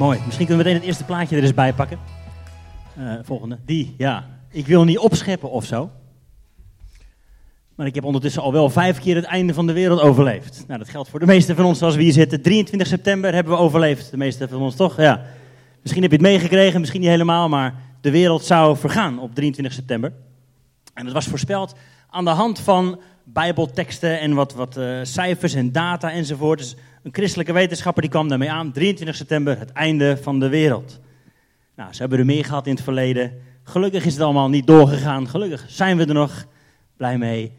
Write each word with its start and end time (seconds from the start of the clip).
Mooi. 0.00 0.20
Misschien 0.24 0.46
kunnen 0.46 0.64
we 0.64 0.70
meteen 0.70 0.74
het 0.74 0.88
eerste 0.88 1.04
plaatje 1.04 1.36
er 1.36 1.42
eens 1.42 1.54
bij 1.54 1.72
pakken. 1.72 1.98
Uh, 2.98 3.12
volgende. 3.22 3.58
Die, 3.64 3.94
ja. 3.98 4.26
Ik 4.50 4.66
wil 4.66 4.84
niet 4.84 4.98
opscheppen 4.98 5.50
of 5.50 5.64
zo. 5.64 5.90
Maar 7.74 7.86
ik 7.86 7.94
heb 7.94 8.04
ondertussen 8.04 8.42
al 8.42 8.52
wel 8.52 8.70
vijf 8.70 8.98
keer 8.98 9.16
het 9.16 9.24
einde 9.24 9.54
van 9.54 9.66
de 9.66 9.72
wereld 9.72 10.00
overleefd. 10.00 10.64
Nou, 10.66 10.78
dat 10.78 10.88
geldt 10.88 11.08
voor 11.08 11.20
de 11.20 11.26
meeste 11.26 11.54
van 11.54 11.64
ons 11.64 11.78
zoals 11.78 11.96
we 11.96 12.02
hier 12.02 12.12
zitten. 12.12 12.42
23 12.42 12.88
september 12.88 13.34
hebben 13.34 13.52
we 13.52 13.58
overleefd. 13.58 14.10
De 14.10 14.16
meeste 14.16 14.48
van 14.48 14.60
ons 14.60 14.76
toch? 14.76 14.96
Ja. 14.96 15.24
Misschien 15.80 16.02
heb 16.02 16.10
je 16.10 16.16
het 16.16 16.26
meegekregen, 16.26 16.80
misschien 16.80 17.00
niet 17.00 17.10
helemaal, 17.10 17.48
maar 17.48 17.74
de 18.00 18.10
wereld 18.10 18.44
zou 18.44 18.76
vergaan 18.76 19.18
op 19.18 19.34
23 19.34 19.74
september. 19.74 20.12
En 20.94 21.04
dat 21.04 21.14
was 21.14 21.26
voorspeld 21.26 21.74
aan 22.10 22.24
de 22.24 22.30
hand 22.30 22.60
van 22.60 23.00
bijbelteksten 23.24 24.20
en 24.20 24.34
wat, 24.34 24.54
wat 24.54 24.76
uh, 24.76 24.98
cijfers 25.02 25.54
en 25.54 25.72
data 25.72 26.10
enzovoort. 26.10 26.58
Dus 26.58 26.76
een 27.02 27.14
christelijke 27.14 27.52
wetenschapper 27.52 28.02
die 28.02 28.10
kwam 28.10 28.28
daarmee 28.28 28.50
aan. 28.50 28.72
23 28.72 29.16
september, 29.16 29.58
het 29.58 29.72
einde 29.72 30.18
van 30.22 30.40
de 30.40 30.48
wereld. 30.48 31.00
Nou, 31.76 31.92
ze 31.92 32.00
hebben 32.00 32.18
er 32.18 32.24
meer 32.24 32.44
gehad 32.44 32.66
in 32.66 32.74
het 32.74 32.82
verleden. 32.82 33.32
Gelukkig 33.62 34.04
is 34.04 34.12
het 34.12 34.22
allemaal 34.22 34.48
niet 34.48 34.66
doorgegaan. 34.66 35.28
Gelukkig 35.28 35.64
zijn 35.68 35.96
we 35.96 36.06
er 36.06 36.14
nog 36.14 36.46
blij 36.96 37.18
mee. 37.18 37.52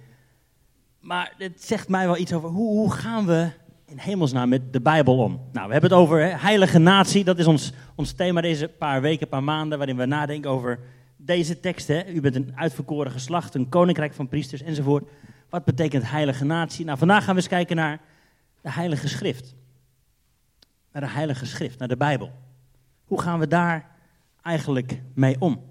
Maar 1.00 1.34
het 1.38 1.64
zegt 1.64 1.90
mij 1.90 2.06
wel 2.06 2.18
iets 2.18 2.34
over 2.34 2.50
hoe, 2.50 2.70
hoe 2.70 2.92
gaan 2.92 3.26
we 3.26 3.50
in 3.86 3.98
hemelsnaam 3.98 4.50
met 4.50 4.74
de 4.74 4.82
Bijbel 4.82 5.18
om? 5.18 5.40
Nou, 5.52 5.68
we 5.68 5.72
hebben 5.72 5.90
het 5.90 6.00
over 6.00 6.42
heilige 6.42 6.80
natie. 6.80 7.24
Dat 7.24 7.40
is 7.40 7.46
ons, 7.46 7.72
ons 7.96 8.12
thema 8.12 8.42
deze 8.42 8.68
paar 8.68 9.02
weken, 9.02 9.28
paar 9.28 9.44
maanden, 9.44 9.78
waarin 9.78 9.98
we 9.98 10.06
nadenken 10.06 10.52
over 10.52 10.80
deze 11.18 11.60
teksten. 11.60 12.16
U 12.16 12.22
bent 12.22 12.36
een 12.36 12.52
uitverkoren 12.56 13.12
geslacht, 13.12 13.56
een 13.56 13.70
koninkrijk 13.70 14.14
van 14.14 14.28
priesters 14.28 14.62
enzovoort. 14.62 15.10
Wat 15.50 15.66
betekent 15.66 16.10
heilige 16.10 16.46
natie? 16.46 16.86
Nou, 16.86 16.98
vandaag 16.98 17.24
gaan 17.24 17.36
we 17.36 17.42
eens 17.42 17.50
kijken 17.50 17.76
naar 17.76 18.00
de 18.62 18.72
Heilige 18.72 19.08
Schrift. 19.08 19.56
Naar 20.92 21.02
de 21.02 21.10
Heilige 21.10 21.46
Schrift, 21.46 21.80
naar 21.80 21.88
de 21.88 21.98
Bijbel. 21.98 22.32
Hoe 23.06 23.22
gaan 23.22 23.40
we 23.40 23.48
daar 23.48 23.92
eigenlijk 24.42 25.02
mee 25.14 25.36
om? 25.40 25.62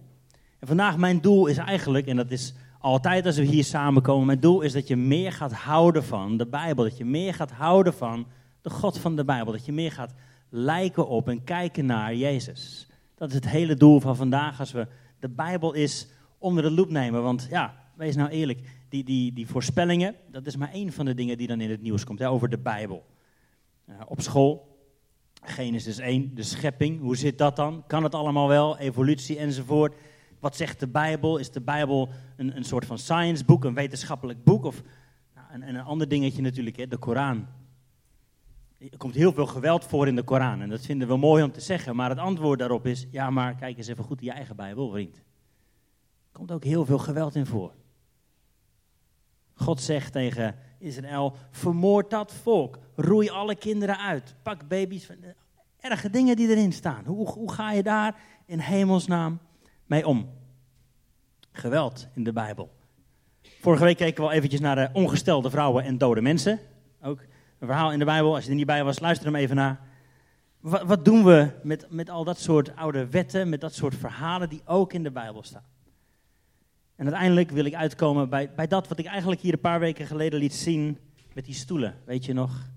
En 0.58 0.66
vandaag 0.66 0.96
mijn 0.96 1.20
doel 1.20 1.46
is 1.46 1.56
eigenlijk, 1.56 2.06
en 2.06 2.16
dat 2.16 2.30
is 2.30 2.54
altijd 2.78 3.26
als 3.26 3.36
we 3.36 3.44
hier 3.44 3.64
samenkomen, 3.64 4.26
mijn 4.26 4.40
doel 4.40 4.60
is 4.60 4.72
dat 4.72 4.88
je 4.88 4.96
meer 4.96 5.32
gaat 5.32 5.52
houden 5.52 6.04
van 6.04 6.36
de 6.36 6.46
Bijbel. 6.46 6.84
Dat 6.84 6.96
je 6.96 7.04
meer 7.04 7.34
gaat 7.34 7.50
houden 7.50 7.94
van 7.94 8.26
de 8.62 8.70
God 8.70 8.98
van 8.98 9.16
de 9.16 9.24
Bijbel. 9.24 9.52
Dat 9.52 9.64
je 9.64 9.72
meer 9.72 9.92
gaat 9.92 10.14
lijken 10.48 11.08
op 11.08 11.28
en 11.28 11.44
kijken 11.44 11.86
naar 11.86 12.14
Jezus. 12.14 12.86
Dat 13.14 13.28
is 13.28 13.34
het 13.34 13.48
hele 13.48 13.74
doel 13.74 14.00
van 14.00 14.16
vandaag 14.16 14.60
als 14.60 14.72
we 14.72 14.86
de 15.18 15.28
Bijbel 15.28 15.72
is 15.72 16.08
onder 16.38 16.62
de 16.62 16.70
loep 16.70 16.90
nemen. 16.90 17.22
Want 17.22 17.46
ja, 17.50 17.74
wees 17.94 18.16
nou 18.16 18.30
eerlijk, 18.30 18.60
die, 18.90 19.04
die, 19.04 19.32
die 19.32 19.46
voorspellingen, 19.46 20.14
dat 20.30 20.46
is 20.46 20.56
maar 20.56 20.72
één 20.72 20.92
van 20.92 21.04
de 21.04 21.14
dingen 21.14 21.38
die 21.38 21.46
dan 21.46 21.60
in 21.60 21.70
het 21.70 21.82
nieuws 21.82 22.04
komt, 22.04 22.18
hè, 22.18 22.28
over 22.28 22.48
de 22.48 22.58
Bijbel. 22.58 23.06
Uh, 23.88 23.94
op 24.06 24.20
school, 24.20 24.78
Genesis 25.42 25.98
1, 25.98 26.34
de 26.34 26.42
schepping, 26.42 27.00
hoe 27.00 27.16
zit 27.16 27.38
dat 27.38 27.56
dan? 27.56 27.84
Kan 27.86 28.02
het 28.02 28.14
allemaal 28.14 28.48
wel? 28.48 28.78
Evolutie 28.78 29.38
enzovoort. 29.38 29.94
Wat 30.40 30.56
zegt 30.56 30.80
de 30.80 30.88
Bijbel? 30.88 31.38
Is 31.38 31.50
de 31.50 31.60
Bijbel 31.60 32.08
een, 32.36 32.56
een 32.56 32.64
soort 32.64 32.86
van 32.86 32.98
science 32.98 33.44
boek, 33.44 33.64
een 33.64 33.74
wetenschappelijk 33.74 34.44
boek? 34.44 34.64
Of 34.64 34.82
nou, 35.34 35.46
en, 35.50 35.62
en, 35.62 35.74
een 35.74 35.84
ander 35.84 36.08
dingetje 36.08 36.42
natuurlijk, 36.42 36.76
hè, 36.76 36.86
de 36.86 36.98
Koran. 36.98 37.46
Er 38.78 38.96
komt 38.96 39.14
heel 39.14 39.32
veel 39.32 39.46
geweld 39.46 39.84
voor 39.84 40.06
in 40.06 40.16
de 40.16 40.22
Koran 40.22 40.60
en 40.60 40.68
dat 40.68 40.80
vinden 40.80 41.08
we 41.08 41.16
mooi 41.16 41.42
om 41.42 41.52
te 41.52 41.60
zeggen. 41.60 41.96
Maar 41.96 42.10
het 42.10 42.18
antwoord 42.18 42.58
daarop 42.58 42.86
is, 42.86 43.06
ja 43.10 43.30
maar 43.30 43.54
kijk 43.54 43.76
eens 43.76 43.88
even 43.88 44.04
goed 44.04 44.20
in 44.20 44.26
je 44.26 44.32
eigen 44.32 44.56
Bijbel, 44.56 44.90
vriend. 44.90 45.16
Er 45.16 46.32
komt 46.32 46.52
ook 46.52 46.64
heel 46.64 46.84
veel 46.84 46.98
geweld 46.98 47.34
in 47.34 47.46
voor. 47.46 47.72
God 49.60 49.80
zegt 49.80 50.12
tegen 50.12 50.54
Israël: 50.78 51.36
vermoord 51.50 52.10
dat 52.10 52.32
volk, 52.32 52.78
roei 52.96 53.30
alle 53.30 53.54
kinderen 53.54 53.98
uit, 53.98 54.34
pak 54.42 54.68
baby's. 54.68 55.08
Erge 55.80 56.10
dingen 56.10 56.36
die 56.36 56.48
erin 56.48 56.72
staan. 56.72 57.04
Hoe, 57.04 57.28
hoe 57.28 57.52
ga 57.52 57.72
je 57.72 57.82
daar 57.82 58.14
in 58.46 58.58
hemelsnaam 58.58 59.40
mee 59.86 60.06
om? 60.06 60.30
Geweld 61.52 62.08
in 62.14 62.24
de 62.24 62.32
Bijbel. 62.32 62.70
Vorige 63.60 63.84
week 63.84 63.96
keken 63.96 64.22
we 64.22 64.28
al 64.28 64.34
eventjes 64.34 64.60
naar 64.60 64.76
de 64.76 64.90
ongestelde 64.92 65.50
vrouwen 65.50 65.84
en 65.84 65.98
dode 65.98 66.20
mensen. 66.20 66.58
Ook 67.02 67.20
een 67.58 67.66
verhaal 67.66 67.92
in 67.92 67.98
de 67.98 68.04
Bijbel. 68.04 68.34
Als 68.34 68.44
je 68.44 68.50
er 68.50 68.56
niet 68.56 68.66
bij 68.66 68.84
was, 68.84 68.98
luister 68.98 69.26
hem 69.26 69.36
even 69.36 69.56
naar. 69.56 69.80
Wat, 70.60 70.82
wat 70.82 71.04
doen 71.04 71.24
we 71.24 71.50
met, 71.62 71.86
met 71.90 72.10
al 72.10 72.24
dat 72.24 72.38
soort 72.38 72.76
oude 72.76 73.08
wetten, 73.08 73.48
met 73.48 73.60
dat 73.60 73.74
soort 73.74 73.94
verhalen 73.94 74.48
die 74.48 74.62
ook 74.64 74.92
in 74.92 75.02
de 75.02 75.10
Bijbel 75.10 75.42
staan? 75.42 75.64
En 77.00 77.06
uiteindelijk 77.06 77.50
wil 77.50 77.64
ik 77.64 77.74
uitkomen 77.74 78.28
bij, 78.28 78.54
bij 78.54 78.66
dat 78.66 78.88
wat 78.88 78.98
ik 78.98 79.06
eigenlijk 79.06 79.40
hier 79.40 79.52
een 79.52 79.60
paar 79.60 79.80
weken 79.80 80.06
geleden 80.06 80.38
liet 80.38 80.54
zien 80.54 80.98
met 81.32 81.44
die 81.44 81.54
stoelen. 81.54 81.98
Weet 82.04 82.24
je 82.24 82.32
nog? 82.32 82.68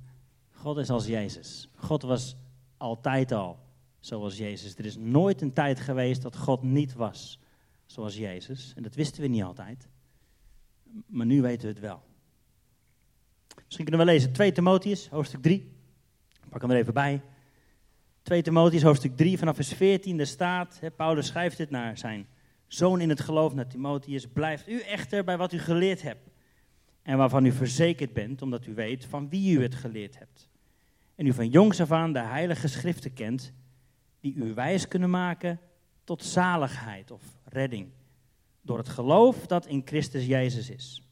God 0.52 0.78
is 0.78 0.90
als 0.90 1.06
Jezus. 1.06 1.70
God 1.76 2.02
was 2.02 2.36
altijd 2.78 3.32
al 3.32 3.60
zoals 4.00 4.38
Jezus. 4.38 4.76
Er 4.76 4.86
is 4.86 4.98
nooit 4.98 5.42
een 5.42 5.54
tijd 5.54 5.80
geweest 5.80 6.22
dat 6.22 6.38
God 6.38 6.62
niet 6.62 6.94
was 6.94 7.40
zoals 7.86 8.18
Jezus. 8.18 8.74
En 8.76 8.84
dat 8.84 8.96
wisten 8.96 9.22
we 9.22 9.28
niet 9.28 9.44
altijd. 9.44 9.88
Maar 11.06 11.26
nu 11.26 11.42
weten 11.42 11.62
we 11.62 11.74
het 11.74 11.80
wel. 11.80 12.04
Misschien 13.66 13.86
kunnen 13.86 14.06
we 14.06 14.12
lezen 14.12 14.34
2 14.34 14.52
Timotheus, 14.52 15.08
hoofdstuk 15.08 15.42
3. 15.42 15.72
pak 16.50 16.62
hem 16.62 16.72
er 16.72 16.78
even 16.78 16.94
bij. 16.94 17.22
2 18.22 18.42
Timotheus, 18.42 18.84
hoofdstuk 18.84 19.18
3, 19.18 19.38
vanaf 19.38 19.56
vers 19.56 19.74
14. 19.74 20.18
Daar 20.18 20.26
staat, 20.26 20.78
hè, 20.80 20.92
Paulus 20.92 21.28
schrijft 21.28 21.58
dit 21.58 21.70
naar 21.70 21.98
zijn 21.98 22.28
zoon 22.74 23.02
in 23.02 23.10
het 23.10 23.22
geloof 23.22 23.54
naar 23.54 23.68
Timotheus, 23.68 24.28
blijft 24.28 24.70
u 24.70 24.80
echter 24.80 25.24
bij 25.24 25.38
wat 25.38 25.54
u 25.54 25.60
geleerd 25.60 26.02
hebt 26.02 26.30
en 27.02 27.18
waarvan 27.18 27.46
u 27.46 27.52
verzekerd 27.52 28.14
bent, 28.14 28.42
omdat 28.42 28.66
u 28.66 28.74
weet 28.74 29.06
van 29.06 29.30
wie 29.30 29.58
u 29.58 29.62
het 29.62 29.76
geleerd 29.76 30.20
hebt. 30.20 30.50
En 31.16 31.26
u 31.26 31.34
van 31.34 31.50
jongs 31.50 31.82
af 31.82 31.92
aan 31.92 32.14
de 32.14 32.20
heilige 32.20 32.68
schriften 32.68 33.14
kent, 33.14 33.54
die 34.20 34.36
u 34.36 34.54
wijs 34.54 34.88
kunnen 34.88 35.10
maken 35.10 35.60
tot 36.04 36.24
zaligheid 36.24 37.12
of 37.12 37.22
redding, 37.44 37.90
door 38.62 38.78
het 38.78 38.90
geloof 38.90 39.48
dat 39.48 39.66
in 39.66 39.82
Christus 39.86 40.26
Jezus 40.26 40.70
is. 40.70 41.08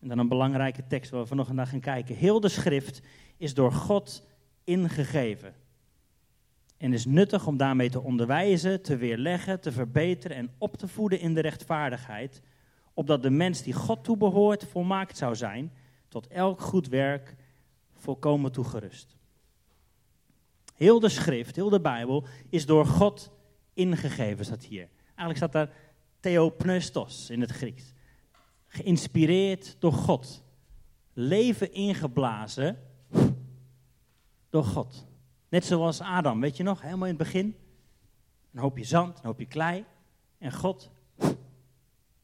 En 0.00 0.08
dan 0.08 0.18
een 0.18 0.28
belangrijke 0.28 0.86
tekst 0.86 1.10
waar 1.10 1.26
we 1.26 1.52
naar 1.52 1.66
gaan 1.66 1.80
kijken. 1.80 2.16
Heel 2.16 2.40
de 2.40 2.48
schrift 2.48 3.02
is 3.36 3.54
door 3.54 3.72
God 3.72 4.26
ingegeven 4.64 5.54
en 6.82 6.92
is 6.92 7.04
nuttig 7.04 7.46
om 7.46 7.56
daarmee 7.56 7.90
te 7.90 8.00
onderwijzen, 8.00 8.82
te 8.82 8.96
weerleggen, 8.96 9.60
te 9.60 9.72
verbeteren 9.72 10.36
en 10.36 10.50
op 10.58 10.76
te 10.76 10.88
voeden 10.88 11.20
in 11.20 11.34
de 11.34 11.40
rechtvaardigheid, 11.40 12.42
opdat 12.94 13.22
de 13.22 13.30
mens 13.30 13.62
die 13.62 13.72
God 13.72 14.04
toebehoort 14.04 14.64
volmaakt 14.64 15.16
zou 15.16 15.36
zijn, 15.36 15.72
tot 16.08 16.26
elk 16.26 16.60
goed 16.60 16.88
werk 16.88 17.36
volkomen 17.94 18.52
toegerust. 18.52 19.16
Heel 20.74 21.00
de 21.00 21.08
schrift, 21.08 21.56
heel 21.56 21.68
de 21.68 21.80
Bijbel 21.80 22.26
is 22.48 22.66
door 22.66 22.86
God 22.86 23.32
ingegeven, 23.74 24.44
staat 24.44 24.64
hier. 24.64 24.88
Eigenlijk 25.04 25.36
staat 25.36 25.52
daar 25.52 25.70
theopneustos 26.20 27.30
in 27.30 27.40
het 27.40 27.50
Grieks. 27.50 27.92
Geïnspireerd 28.66 29.76
door 29.78 29.92
God. 29.92 30.42
Leven 31.12 31.72
ingeblazen 31.72 32.78
door 34.50 34.64
God. 34.64 35.10
Net 35.52 35.64
zoals 35.64 36.00
Adam, 36.00 36.40
weet 36.40 36.56
je 36.56 36.62
nog, 36.62 36.80
helemaal 36.80 37.08
in 37.08 37.14
het 37.14 37.22
begin. 37.22 37.56
Een 38.52 38.60
hoopje 38.60 38.84
zand, 38.84 39.18
een 39.18 39.24
hoopje 39.24 39.46
klei. 39.46 39.84
En 40.38 40.52
God 40.52 40.90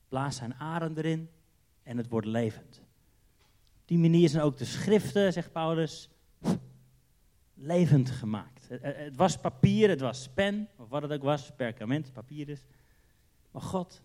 blaast 0.09 0.39
zijn 0.39 0.55
adem 0.55 0.97
erin 0.97 1.29
en 1.83 1.97
het 1.97 2.09
wordt 2.09 2.27
levend. 2.27 2.81
Op 3.81 3.83
die 3.85 3.99
manier 3.99 4.29
zijn 4.29 4.43
ook 4.43 4.57
de 4.57 4.65
schriften, 4.65 5.33
zegt 5.33 5.53
Paulus, 5.53 6.11
levend 7.55 8.11
gemaakt. 8.11 8.69
Het, 8.69 9.17
was 9.17 9.37
papier, 9.37 9.89
het 9.89 10.01
was 10.01 10.29
pen, 10.35 10.69
of 10.77 10.89
wat 10.89 11.03
het 11.03 11.13
ook 11.13 11.23
was, 11.23 11.51
perkament, 11.57 12.13
papier 12.13 12.49
is. 12.49 12.65
Maar 13.51 13.63
God 13.63 14.03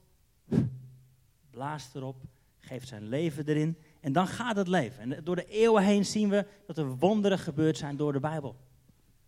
blaast 1.50 1.96
erop, 1.96 2.22
geeft 2.58 2.88
zijn 2.88 3.08
leven 3.08 3.46
erin 3.48 3.78
en 4.00 4.14
dan 4.14 4.28
gaat 4.28 4.56
het 4.56 4.68
leven. 4.68 5.00
En 5.00 5.24
door 5.24 5.36
de 5.36 5.48
eeuwen 5.48 5.84
heen 5.84 6.06
zien 6.06 6.30
we 6.30 6.46
dat 6.68 6.78
er 6.78 6.98
wonderen 6.98 7.40
gebeurd 7.40 7.78
zijn 7.78 7.98
door 7.98 8.14
de 8.14 8.20
Bijbel. 8.20 8.56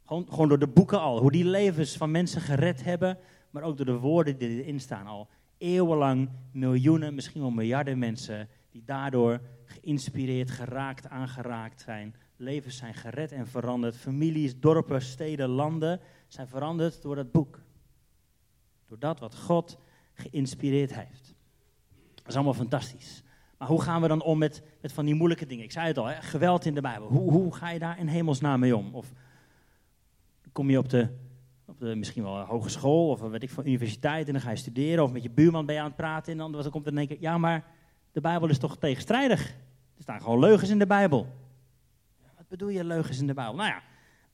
Gewoon, 0.05 0.49
door 0.49 0.59
de 0.59 0.67
boeken 0.67 0.99
al. 0.99 1.19
Hoe 1.19 1.31
die 1.31 1.45
levens 1.45 1.97
van 1.97 2.11
mensen 2.11 2.41
gered 2.41 2.83
hebben. 2.83 3.17
Maar 3.49 3.63
ook 3.63 3.77
door 3.77 3.85
de 3.85 3.97
woorden 3.97 4.37
die 4.37 4.63
erin 4.63 4.79
staan 4.79 5.07
al. 5.07 5.27
Eeuwenlang 5.57 6.29
miljoenen, 6.51 7.15
misschien 7.15 7.41
wel 7.41 7.51
miljarden 7.51 7.99
mensen. 7.99 8.49
Die 8.71 8.83
daardoor 8.85 9.41
geïnspireerd, 9.65 10.51
geraakt, 10.51 11.09
aangeraakt 11.09 11.81
zijn. 11.81 12.15
Levens 12.35 12.77
zijn 12.77 12.93
gered 12.93 13.31
en 13.31 13.47
veranderd. 13.47 13.97
Families, 13.97 14.59
dorpen, 14.59 15.01
steden, 15.01 15.49
landen 15.49 15.99
zijn 16.27 16.47
veranderd 16.47 17.01
door 17.01 17.15
dat 17.15 17.31
boek. 17.31 17.59
Door 18.87 18.99
dat 18.99 19.19
wat 19.19 19.35
God 19.35 19.77
geïnspireerd 20.13 20.95
heeft. 20.95 21.35
Dat 22.15 22.27
is 22.27 22.35
allemaal 22.35 22.53
fantastisch. 22.53 23.23
Maar 23.57 23.67
hoe 23.67 23.81
gaan 23.81 24.01
we 24.01 24.07
dan 24.07 24.21
om 24.21 24.37
met, 24.37 24.63
met 24.81 24.91
van 24.91 25.05
die 25.05 25.15
moeilijke 25.15 25.45
dingen? 25.45 25.63
Ik 25.63 25.71
zei 25.71 25.87
het 25.87 25.97
al, 25.97 26.05
hè? 26.05 26.21
geweld 26.21 26.65
in 26.65 26.73
de 26.73 26.81
Bijbel. 26.81 27.07
Hoe, 27.07 27.31
hoe 27.31 27.55
ga 27.55 27.69
je 27.69 27.79
daar 27.79 27.99
in 27.99 28.07
hemelsnaam 28.07 28.59
mee 28.59 28.75
om? 28.75 28.95
Of 28.95 29.13
kom 30.55 30.69
je 30.69 30.77
op 30.77 30.89
de, 30.89 31.07
op 31.65 31.79
de 31.79 31.95
misschien 31.95 32.23
wel 32.23 32.39
hogeschool 32.39 33.09
of 33.09 33.19
weet 33.19 33.43
ik 33.43 33.49
van 33.49 33.67
universiteit 33.67 34.27
en 34.27 34.33
dan 34.33 34.41
ga 34.41 34.49
je 34.49 34.55
studeren 34.55 35.03
of 35.03 35.11
met 35.11 35.23
je 35.23 35.29
buurman 35.29 35.65
ben 35.65 35.75
je 35.75 35.81
aan 35.81 35.87
het 35.87 35.95
praten 35.95 36.31
en 36.31 36.37
dan, 36.37 36.69
komt 36.71 36.85
er 36.85 36.91
in 36.91 36.97
één 36.97 37.07
keer, 37.07 37.17
ja 37.19 37.37
maar 37.37 37.65
de 38.11 38.21
Bijbel 38.21 38.49
is 38.49 38.57
toch 38.57 38.77
tegenstrijdig? 38.77 39.47
Er 39.95 40.01
staan 40.01 40.21
gewoon 40.21 40.39
leugens 40.39 40.69
in 40.69 40.79
de 40.79 40.87
Bijbel. 40.87 41.27
Wat 42.37 42.47
bedoel 42.47 42.69
je 42.69 42.83
leugens 42.83 43.19
in 43.19 43.27
de 43.27 43.33
Bijbel? 43.33 43.55
Nou 43.55 43.69
ja, 43.69 43.81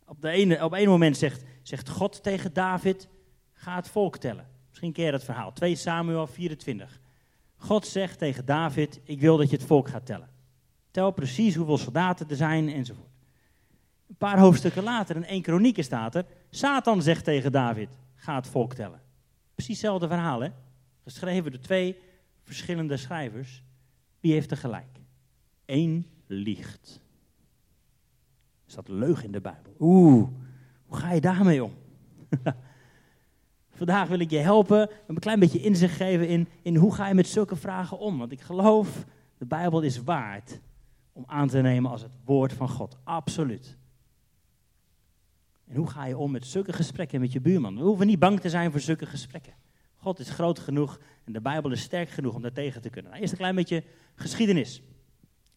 op, 0.06 0.22
de 0.22 0.30
ene, 0.30 0.64
op 0.64 0.74
een 0.74 0.90
moment 0.90 1.18
zegt, 1.18 1.44
zegt 1.62 1.90
God 1.90 2.24
tegen 2.24 2.54
David, 2.54 3.08
ga 3.54 3.76
het 3.76 3.90
volk 3.90 4.18
tellen. 4.18 4.48
Misschien 4.70 4.94
je 4.96 5.12
dat 5.12 5.24
verhaal, 5.24 5.54
2 5.54 5.76
Samuel 5.76 6.28
24. 6.28 7.00
God 7.56 7.88
zegt 7.88 8.18
tegen 8.18 8.46
David, 8.46 9.00
ik 9.04 9.20
wil 9.20 9.38
dat 9.38 9.50
je 9.50 9.56
het 9.56 9.66
volk 9.66 9.88
gaat 9.88 10.06
tellen. 10.06 10.30
Tel 10.92 11.12
precies 11.12 11.56
hoeveel 11.56 11.78
soldaten 11.78 12.30
er 12.30 12.36
zijn 12.36 12.70
enzovoort. 12.70 13.11
Een 14.12 14.18
paar 14.18 14.40
hoofdstukken 14.40 14.84
later, 14.84 15.16
in 15.16 15.26
1 15.26 15.42
Kronieken 15.42 15.84
staat 15.84 16.16
er, 16.16 16.26
Satan 16.50 17.02
zegt 17.02 17.24
tegen 17.24 17.52
David, 17.52 17.90
ga 18.16 18.36
het 18.36 18.48
volk 18.48 18.74
tellen. 18.74 19.02
Precies 19.54 19.82
hetzelfde 19.82 20.08
verhaal, 20.08 20.40
hè? 20.40 20.50
Geschreven 21.04 21.52
door 21.52 21.62
twee 21.62 21.98
verschillende 22.44 22.98
schrijvers. 22.98 23.64
Wie 24.20 24.34
heeft 24.34 24.52
er 24.52 24.58
gelijk? 24.58 25.00
Eén 25.66 26.08
liegt. 26.28 27.02
Er 28.66 28.72
staat 28.72 28.88
leugen 28.88 29.26
in 29.26 29.32
de 29.32 29.42
Bijbel. 29.42 29.76
Oeh, 29.80 30.28
hoe 30.86 30.98
ga 30.98 31.12
je 31.12 31.22
daarmee 31.22 31.64
om? 31.64 31.74
Vandaag 33.80 34.08
wil 34.08 34.20
ik 34.20 34.30
je 34.30 34.38
helpen, 34.38 34.90
een 35.08 35.20
klein 35.20 35.40
beetje 35.40 35.62
inzicht 35.62 35.96
geven 35.96 36.28
in, 36.28 36.48
in 36.62 36.76
hoe 36.76 36.94
ga 36.94 37.08
je 37.08 37.14
met 37.14 37.28
zulke 37.28 37.56
vragen 37.56 38.00
om. 38.00 38.18
Want 38.18 38.32
ik 38.32 38.42
geloof, 38.42 39.06
de 39.38 39.46
Bijbel 39.46 39.82
is 39.82 40.04
waard 40.04 40.60
om 41.14 41.24
aan 41.28 41.48
te 41.48 41.62
nemen 41.62 41.92
als 41.92 42.02
het 42.02 42.16
woord 42.26 42.54
van 42.54 42.70
God. 42.70 42.98
Absoluut. 43.04 43.80
En 45.72 45.78
hoe 45.78 45.90
ga 45.90 46.06
je 46.06 46.18
om 46.18 46.32
met 46.32 46.46
zulke 46.46 46.74
gesprekken 46.74 47.20
met 47.20 47.32
je 47.32 47.42
buurman? 47.42 47.76
We 47.76 47.84
hoeven 47.84 48.08
niet 48.08 48.20
bang 48.20 48.40
te 48.40 48.50
zijn 48.50 48.72
voor 48.72 48.80
zulke 48.80 49.06
gesprekken. 49.06 49.54
God 49.96 50.20
is 50.20 50.30
groot 50.30 50.60
genoeg 50.60 51.00
en 51.24 51.34
de 51.34 51.42
Bijbel 51.42 51.72
is 51.72 51.82
sterk 51.82 52.10
genoeg 52.10 52.36
om 52.36 52.42
daar 52.42 52.52
tegen 52.52 52.82
te 52.82 52.90
kunnen. 52.90 53.12
Nou, 53.12 53.22
eerst 53.22 53.34
een 53.34 53.40
klein 53.40 53.56
beetje 53.56 53.84
geschiedenis. 54.16 54.82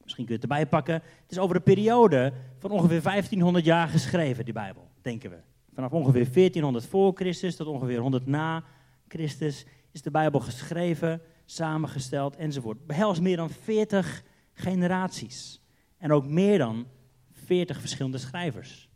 Misschien 0.03 0.25
kun 0.25 0.35
je 0.35 0.41
het 0.41 0.51
erbij 0.51 0.67
pakken. 0.67 0.95
Het 0.95 1.31
is 1.31 1.39
over 1.39 1.57
een 1.57 1.63
periode 1.63 2.33
van 2.59 2.71
ongeveer 2.71 3.03
1500 3.03 3.65
jaar 3.65 3.89
geschreven, 3.89 4.45
die 4.45 4.55
Bijbel, 4.55 4.91
denken 5.03 5.31
we. 5.31 5.37
Vanaf 5.73 5.93
ongeveer 5.93 6.33
1400 6.33 6.87
voor 6.87 7.13
Christus 7.15 7.57
tot 7.57 7.67
ongeveer 7.67 7.99
100 7.99 8.27
na 8.27 8.65
Christus 9.09 9.67
is 9.91 10.03
de 10.03 10.11
Bijbel 10.11 10.41
geschreven, 10.41 11.21
samengesteld 11.45 12.37
enzovoort. 12.37 12.87
Behelst 12.87 13.21
meer 13.21 13.37
dan 13.37 13.51
40 13.51 14.23
generaties. 14.53 15.61
En 15.99 16.13
ook 16.13 16.27
meer 16.27 16.59
dan 16.59 16.87
40 17.33 17.81
verschillende 17.81 18.19
schrijvers. 18.19 18.89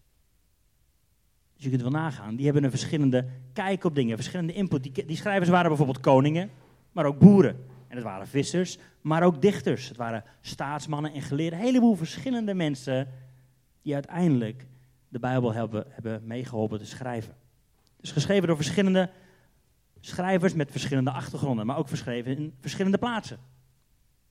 Dus 1.59 1.67
je 1.67 1.73
kunt 1.73 1.83
wel 1.83 2.01
nagaan, 2.01 2.37
die 2.37 2.45
hebben 2.45 2.65
een 2.65 2.71
verschillende 2.71 3.27
kijk 3.53 3.85
op 3.85 3.95
dingen, 3.95 4.17
verschillende 4.17 4.53
input. 4.53 4.83
Die, 4.83 5.07
die 5.07 5.17
schrijvers 5.17 5.49
waren 5.49 5.69
bijvoorbeeld 5.69 6.01
koningen, 6.01 6.51
maar 6.93 7.05
ook 7.05 7.19
boeren. 7.19 7.57
En 7.89 7.97
het 7.97 8.05
waren 8.05 8.27
vissers, 8.27 8.79
maar 9.01 9.23
ook 9.23 9.43
dichters. 9.43 9.89
Het 9.89 9.97
waren 9.97 10.25
staatsmannen 10.41 11.13
en 11.13 11.23
geleerden. 11.23 11.59
Een 11.59 11.65
heleboel 11.65 11.95
verschillende 11.95 12.55
mensen 12.55 13.09
die 13.83 13.95
uiteindelijk 13.95 14.67
de 15.09 15.19
Bijbel 15.19 15.53
hebben, 15.53 15.85
hebben 15.89 16.21
meegeholpen 16.25 16.79
te 16.79 16.87
schrijven. 16.87 17.35
Dus 18.01 18.13
geschreven 18.13 18.47
door 18.47 18.57
verschillende 18.57 19.11
schrijvers 20.01 20.55
met 20.55 20.71
verschillende 20.71 21.11
achtergronden, 21.11 21.67
maar 21.67 21.77
ook 21.79 21.89
geschreven 21.89 22.37
in 22.37 22.55
verschillende 22.61 22.99
plaatsen. 22.99 23.39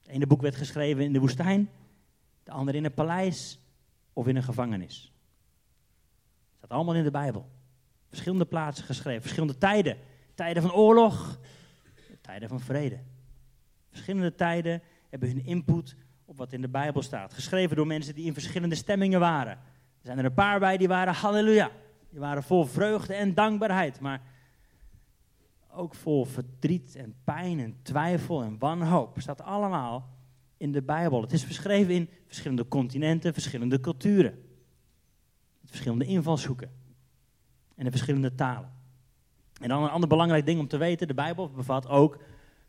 Het 0.02 0.12
ene 0.12 0.28
boek 0.28 0.42
werd 0.42 0.56
geschreven 0.56 1.04
in 1.04 1.14
de 1.14 1.20
woestijn, 1.20 1.70
de 2.44 2.52
andere 2.52 2.78
in 2.78 2.86
een 2.86 2.94
paleis 2.94 3.60
of 4.14 4.28
in 4.28 4.36
een 4.36 4.44
gevangenis. 4.44 5.12
Staat 6.68 6.78
allemaal 6.78 6.96
in 6.96 7.04
de 7.04 7.12
Bijbel. 7.12 7.50
Verschillende 8.08 8.46
plaatsen 8.46 8.86
geschreven, 8.86 9.22
verschillende 9.22 9.58
tijden. 9.58 9.98
Tijden 10.36 10.62
van 10.62 10.74
oorlog, 10.74 11.40
tijden 12.22 12.50
van 12.50 12.60
vrede. 12.60 13.00
Verschillende 13.90 14.36
tijden 14.36 14.82
hebben 15.10 15.30
hun 15.30 15.46
input 15.46 15.96
op 16.26 16.38
wat 16.38 16.54
in 16.54 16.62
de 16.62 16.70
Bijbel 16.70 17.02
staat. 17.02 17.34
Geschreven 17.34 17.76
door 17.76 17.88
mensen 17.88 18.16
die 18.16 18.26
in 18.26 18.34
verschillende 18.34 18.76
stemmingen 18.76 19.20
waren. 19.20 19.52
Er 19.52 20.04
zijn 20.04 20.18
er 20.18 20.26
een 20.26 20.34
paar 20.34 20.60
bij 20.60 20.78
die 20.78 20.88
waren 20.88 21.14
halleluja. 21.14 21.72
Die 22.10 22.20
waren 22.20 22.44
vol 22.44 22.66
vreugde 22.66 23.14
en 23.14 23.34
dankbaarheid. 23.34 24.00
Maar 24.00 24.22
ook 25.72 25.96
vol 25.96 26.26
verdriet 26.26 26.96
en 26.96 27.16
pijn 27.24 27.60
en 27.60 27.78
twijfel 27.82 28.44
en 28.44 28.58
wanhoop. 28.60 29.22
Staat 29.22 29.42
allemaal 29.42 30.10
in 30.58 30.72
de 30.72 30.82
Bijbel. 30.82 31.22
Het 31.22 31.34
is 31.34 31.48
beschreven 31.48 31.94
in 31.94 32.10
verschillende 32.26 32.68
continenten, 32.68 33.34
verschillende 33.34 33.80
culturen. 33.80 34.47
Verschillende 35.68 36.06
invalshoeken. 36.06 36.72
En 37.76 37.86
in 37.86 37.92
verschillende 37.92 38.36
talen. 38.36 38.72
En 39.62 39.70
dan 39.70 39.84
een 39.84 39.90
ander 39.90 40.10
belangrijk 40.10 40.46
ding 40.46 40.60
om 40.60 40.68
te 40.68 40.78
weten: 40.78 41.08
de 41.08 41.14
Bijbel 41.14 41.50
bevat 41.50 41.88
ook 41.88 42.18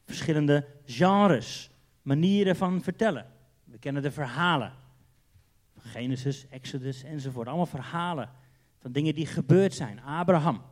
verschillende 0.05 0.67
genres, 0.85 1.71
manieren 2.03 2.57
van 2.57 2.83
vertellen. 2.83 3.27
We 3.65 3.79
kennen 3.79 4.03
de 4.03 4.11
verhalen. 4.11 4.73
Genesis, 5.77 6.49
Exodus 6.49 7.03
enzovoort. 7.03 7.47
Allemaal 7.47 7.67
verhalen 7.67 8.31
van 8.79 8.93
dingen 8.93 9.15
die 9.15 9.27
gebeurd 9.27 9.75
zijn. 9.75 10.03
Abraham, 10.03 10.63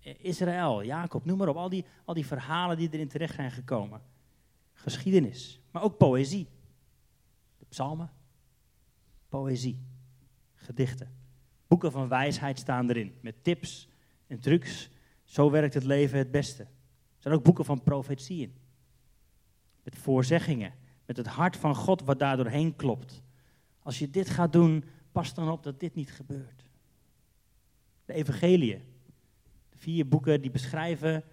Israël, 0.00 0.84
Jacob, 0.84 1.24
noem 1.24 1.38
maar 1.38 1.48
op. 1.48 1.56
Al 1.56 1.68
die, 1.68 1.84
al 2.04 2.14
die 2.14 2.26
verhalen 2.26 2.76
die 2.76 2.88
erin 2.92 3.08
terecht 3.08 3.34
zijn 3.34 3.50
gekomen. 3.50 4.02
Geschiedenis, 4.72 5.60
maar 5.70 5.82
ook 5.82 5.96
poëzie. 5.96 6.48
De 7.58 7.64
psalmen, 7.68 8.10
poëzie, 9.28 9.80
gedichten. 10.54 11.19
Boeken 11.70 11.92
van 11.92 12.08
wijsheid 12.08 12.58
staan 12.58 12.88
erin, 12.88 13.14
met 13.20 13.44
tips 13.44 13.88
en 14.26 14.40
trucs. 14.40 14.90
Zo 15.24 15.50
werkt 15.50 15.74
het 15.74 15.84
leven 15.84 16.18
het 16.18 16.30
beste. 16.30 16.62
Er 16.62 16.68
zijn 17.18 17.34
ook 17.34 17.42
boeken 17.42 17.64
van 17.64 17.82
profetieën. 17.82 18.54
Met 19.82 19.96
voorzeggingen. 19.96 20.72
Met 21.06 21.16
het 21.16 21.26
hart 21.26 21.56
van 21.56 21.74
God 21.74 22.02
wat 22.02 22.18
daardoor 22.18 22.46
heen 22.46 22.76
klopt. 22.76 23.22
Als 23.82 23.98
je 23.98 24.10
dit 24.10 24.30
gaat 24.30 24.52
doen, 24.52 24.84
pas 25.12 25.34
dan 25.34 25.50
op 25.50 25.62
dat 25.62 25.80
dit 25.80 25.94
niet 25.94 26.12
gebeurt. 26.12 26.64
De 28.04 28.12
evangeliën. 28.12 28.82
De 29.68 29.78
vier 29.78 30.08
boeken 30.08 30.40
die 30.40 30.50
beschrijven 30.50 31.24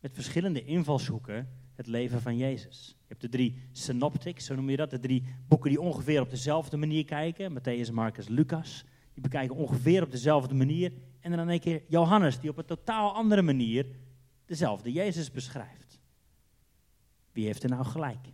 met 0.00 0.14
verschillende 0.14 0.64
invalshoeken 0.64 1.48
het 1.74 1.86
leven 1.86 2.20
van 2.20 2.36
Jezus. 2.36 2.96
Je 2.98 3.04
hebt 3.08 3.20
de 3.20 3.28
drie 3.28 3.62
synoptics, 3.72 4.44
zo 4.44 4.54
noem 4.54 4.70
je 4.70 4.76
dat. 4.76 4.90
De 4.90 5.00
drie 5.00 5.24
boeken 5.48 5.70
die 5.70 5.80
ongeveer 5.80 6.20
op 6.20 6.30
dezelfde 6.30 6.76
manier 6.76 7.04
kijken. 7.04 7.58
Matthäus, 7.58 7.92
Marcus, 7.92 8.28
Lucas. 8.28 8.84
Die 9.16 9.22
bekijken 9.22 9.56
ongeveer 9.56 10.02
op 10.02 10.10
dezelfde 10.10 10.54
manier. 10.54 10.92
En 11.20 11.30
dan 11.30 11.50
in 11.50 11.60
keer 11.60 11.82
Johannes, 11.88 12.40
die 12.40 12.50
op 12.50 12.58
een 12.58 12.64
totaal 12.64 13.14
andere 13.14 13.42
manier 13.42 13.86
dezelfde 14.44 14.92
Jezus 14.92 15.30
beschrijft. 15.30 16.00
Wie 17.32 17.44
heeft 17.44 17.62
er 17.62 17.68
nou 17.70 17.84
gelijk? 17.84 18.28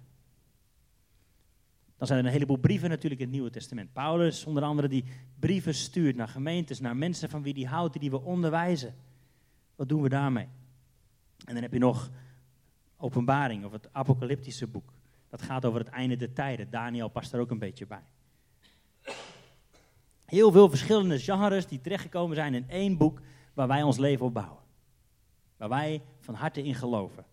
Dan 1.96 2.06
zijn 2.06 2.18
er 2.18 2.26
een 2.26 2.32
heleboel 2.32 2.56
brieven 2.56 2.88
natuurlijk 2.88 3.20
in 3.20 3.26
het 3.26 3.34
Nieuwe 3.34 3.50
Testament. 3.50 3.92
Paulus, 3.92 4.44
onder 4.44 4.62
andere, 4.62 4.88
die 4.88 5.04
brieven 5.38 5.74
stuurt 5.74 6.16
naar 6.16 6.28
gemeentes, 6.28 6.80
naar 6.80 6.96
mensen 6.96 7.30
van 7.30 7.42
wie 7.42 7.54
die 7.54 7.66
houdt, 7.66 8.00
die 8.00 8.10
we 8.10 8.20
onderwijzen. 8.20 8.94
Wat 9.76 9.88
doen 9.88 10.02
we 10.02 10.08
daarmee? 10.08 10.48
En 11.44 11.54
dan 11.54 11.62
heb 11.62 11.72
je 11.72 11.78
nog 11.78 12.10
Openbaring 12.96 13.64
of 13.64 13.72
het 13.72 13.88
Apocalyptische 13.92 14.66
boek. 14.66 14.92
Dat 15.28 15.42
gaat 15.42 15.64
over 15.64 15.80
het 15.80 15.88
einde 15.88 16.16
der 16.16 16.32
tijden. 16.32 16.70
Daniel 16.70 17.08
past 17.08 17.32
er 17.32 17.40
ook 17.40 17.50
een 17.50 17.58
beetje 17.58 17.86
bij. 17.86 18.04
Heel 20.32 20.50
veel 20.50 20.68
verschillende 20.68 21.18
genres 21.18 21.66
die 21.66 21.80
terechtgekomen 21.80 22.36
zijn 22.36 22.54
in 22.54 22.68
één 22.68 22.96
boek 22.96 23.20
waar 23.54 23.68
wij 23.68 23.82
ons 23.82 23.98
leven 23.98 24.26
op 24.26 24.34
bouwen. 24.34 24.62
Waar 25.56 25.68
wij 25.68 26.02
van 26.20 26.34
harte 26.34 26.62
in 26.62 26.74
geloven. 26.74 27.24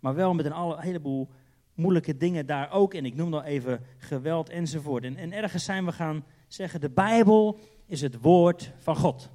Maar 0.00 0.14
wel 0.14 0.34
met 0.34 0.46
een 0.46 0.78
heleboel 0.78 1.28
moeilijke 1.74 2.16
dingen 2.16 2.46
daar 2.46 2.70
ook. 2.70 2.94
En 2.94 3.04
ik 3.04 3.14
noem 3.14 3.30
nog 3.30 3.44
even 3.44 3.80
geweld 3.98 4.48
enzovoort. 4.48 5.04
En, 5.04 5.16
en 5.16 5.32
ergens 5.32 5.64
zijn 5.64 5.84
we 5.84 5.92
gaan 5.92 6.24
zeggen, 6.48 6.80
de 6.80 6.90
Bijbel 6.90 7.58
is 7.86 8.00
het 8.00 8.20
woord 8.20 8.72
van 8.76 8.96
God. 8.96 9.30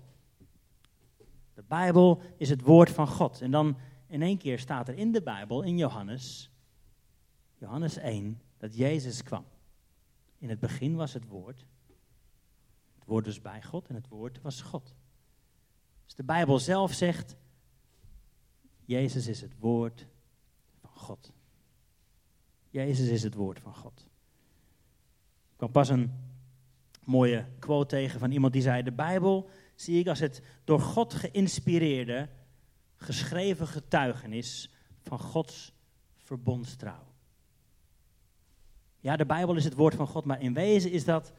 De 1.53 1.63
Bijbel 1.67 2.21
is 2.37 2.49
het 2.49 2.61
woord 2.61 2.89
van 2.89 3.07
God. 3.07 3.41
En 3.41 3.51
dan 3.51 3.77
in 4.07 4.21
één 4.21 4.37
keer 4.37 4.59
staat 4.59 4.87
er 4.87 4.97
in 4.97 5.11
de 5.11 5.21
Bijbel, 5.21 5.61
in 5.61 5.77
Johannes, 5.77 6.51
Johannes 7.57 7.97
1, 7.97 8.41
dat 8.57 8.75
Jezus 8.75 9.23
kwam. 9.23 9.45
In 10.37 10.49
het 10.49 10.59
begin 10.59 10.95
was 10.95 11.13
het 11.13 11.27
woord. 11.27 11.65
Het 13.05 13.13
woord 13.13 13.25
was 13.25 13.41
bij 13.41 13.63
God 13.63 13.87
en 13.87 13.95
het 13.95 14.07
woord 14.07 14.41
was 14.41 14.61
God. 14.61 14.93
Dus 16.05 16.15
de 16.15 16.23
Bijbel 16.23 16.59
zelf 16.59 16.93
zegt, 16.93 17.35
Jezus 18.85 19.27
is 19.27 19.41
het 19.41 19.59
woord 19.59 20.07
van 20.81 20.89
God. 20.89 21.31
Jezus 22.69 23.07
is 23.07 23.23
het 23.23 23.33
woord 23.33 23.59
van 23.59 23.75
God. 23.75 24.05
Ik 25.51 25.57
kwam 25.57 25.71
pas 25.71 25.89
een 25.89 26.11
mooie 27.03 27.45
quote 27.59 27.95
tegen 27.95 28.19
van 28.19 28.31
iemand 28.31 28.53
die 28.53 28.61
zei: 28.61 28.83
De 28.83 28.91
Bijbel 28.91 29.49
zie 29.75 29.99
ik 29.99 30.07
als 30.07 30.19
het 30.19 30.41
door 30.63 30.79
God 30.79 31.13
geïnspireerde, 31.13 32.29
geschreven 32.95 33.67
getuigenis 33.67 34.69
van 35.01 35.19
Gods 35.19 35.73
verbondstrouw. 36.15 37.13
Ja, 38.99 39.15
de 39.15 39.25
Bijbel 39.25 39.55
is 39.55 39.63
het 39.63 39.73
woord 39.73 39.95
van 39.95 40.07
God, 40.07 40.25
maar 40.25 40.41
in 40.41 40.53
wezen 40.53 40.91
is 40.91 41.05
dat 41.05 41.33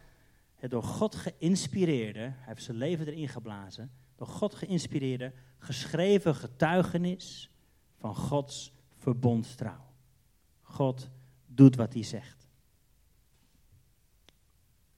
het 0.56 0.70
door 0.70 0.82
God 0.82 1.14
geïnspireerde, 1.14 2.20
hij 2.20 2.34
heeft 2.44 2.62
zijn 2.62 2.76
leven 2.76 3.06
erin 3.06 3.28
geblazen, 3.28 3.90
door 4.16 4.26
God 4.26 4.54
geïnspireerde, 4.54 5.32
geschreven 5.58 6.34
getuigenis 6.34 7.50
van 7.98 8.14
Gods 8.14 8.72
verbondstrouw. 8.96 9.84
God 10.62 11.08
doet 11.46 11.76
wat 11.76 11.92
hij 11.92 12.02
zegt. 12.02 12.48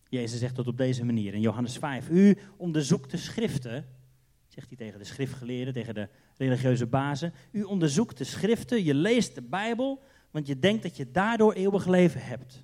Jezus 0.08 0.38
zegt 0.38 0.56
dat 0.56 0.66
op 0.66 0.76
deze 0.76 1.04
manier 1.04 1.34
in 1.34 1.40
Johannes 1.40 1.78
5. 1.78 2.08
U 2.08 2.38
onderzoekt 2.56 3.10
de 3.10 3.16
schriften, 3.16 3.86
zegt 4.46 4.68
hij 4.68 4.76
tegen 4.76 4.98
de 4.98 5.04
schriftgeleerden, 5.04 5.74
tegen 5.74 5.94
de 5.94 6.08
religieuze 6.36 6.86
bazen. 6.86 7.32
U 7.50 7.62
onderzoekt 7.62 8.18
de 8.18 8.24
schriften, 8.24 8.84
je 8.84 8.94
leest 8.94 9.34
de 9.34 9.42
Bijbel, 9.42 10.02
want 10.30 10.46
je 10.46 10.58
denkt 10.58 10.82
dat 10.82 10.96
je 10.96 11.10
daardoor 11.10 11.52
eeuwig 11.52 11.86
leven 11.86 12.24
hebt. 12.24 12.62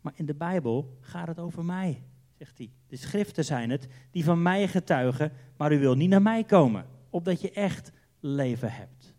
Maar 0.00 0.12
in 0.16 0.26
de 0.26 0.34
Bijbel 0.34 0.96
gaat 1.00 1.26
het 1.26 1.38
over 1.38 1.64
mij, 1.64 2.02
zegt 2.38 2.58
hij. 2.58 2.70
De 2.86 2.96
schriften 2.96 3.44
zijn 3.44 3.70
het 3.70 3.88
die 4.10 4.24
van 4.24 4.42
mij 4.42 4.68
getuigen, 4.68 5.32
maar 5.56 5.72
u 5.72 5.78
wil 5.78 5.94
niet 5.94 6.10
naar 6.10 6.22
mij 6.22 6.44
komen, 6.44 6.86
opdat 7.10 7.40
je 7.40 7.50
echt 7.50 7.92
leven 8.20 8.72
hebt. 8.72 9.14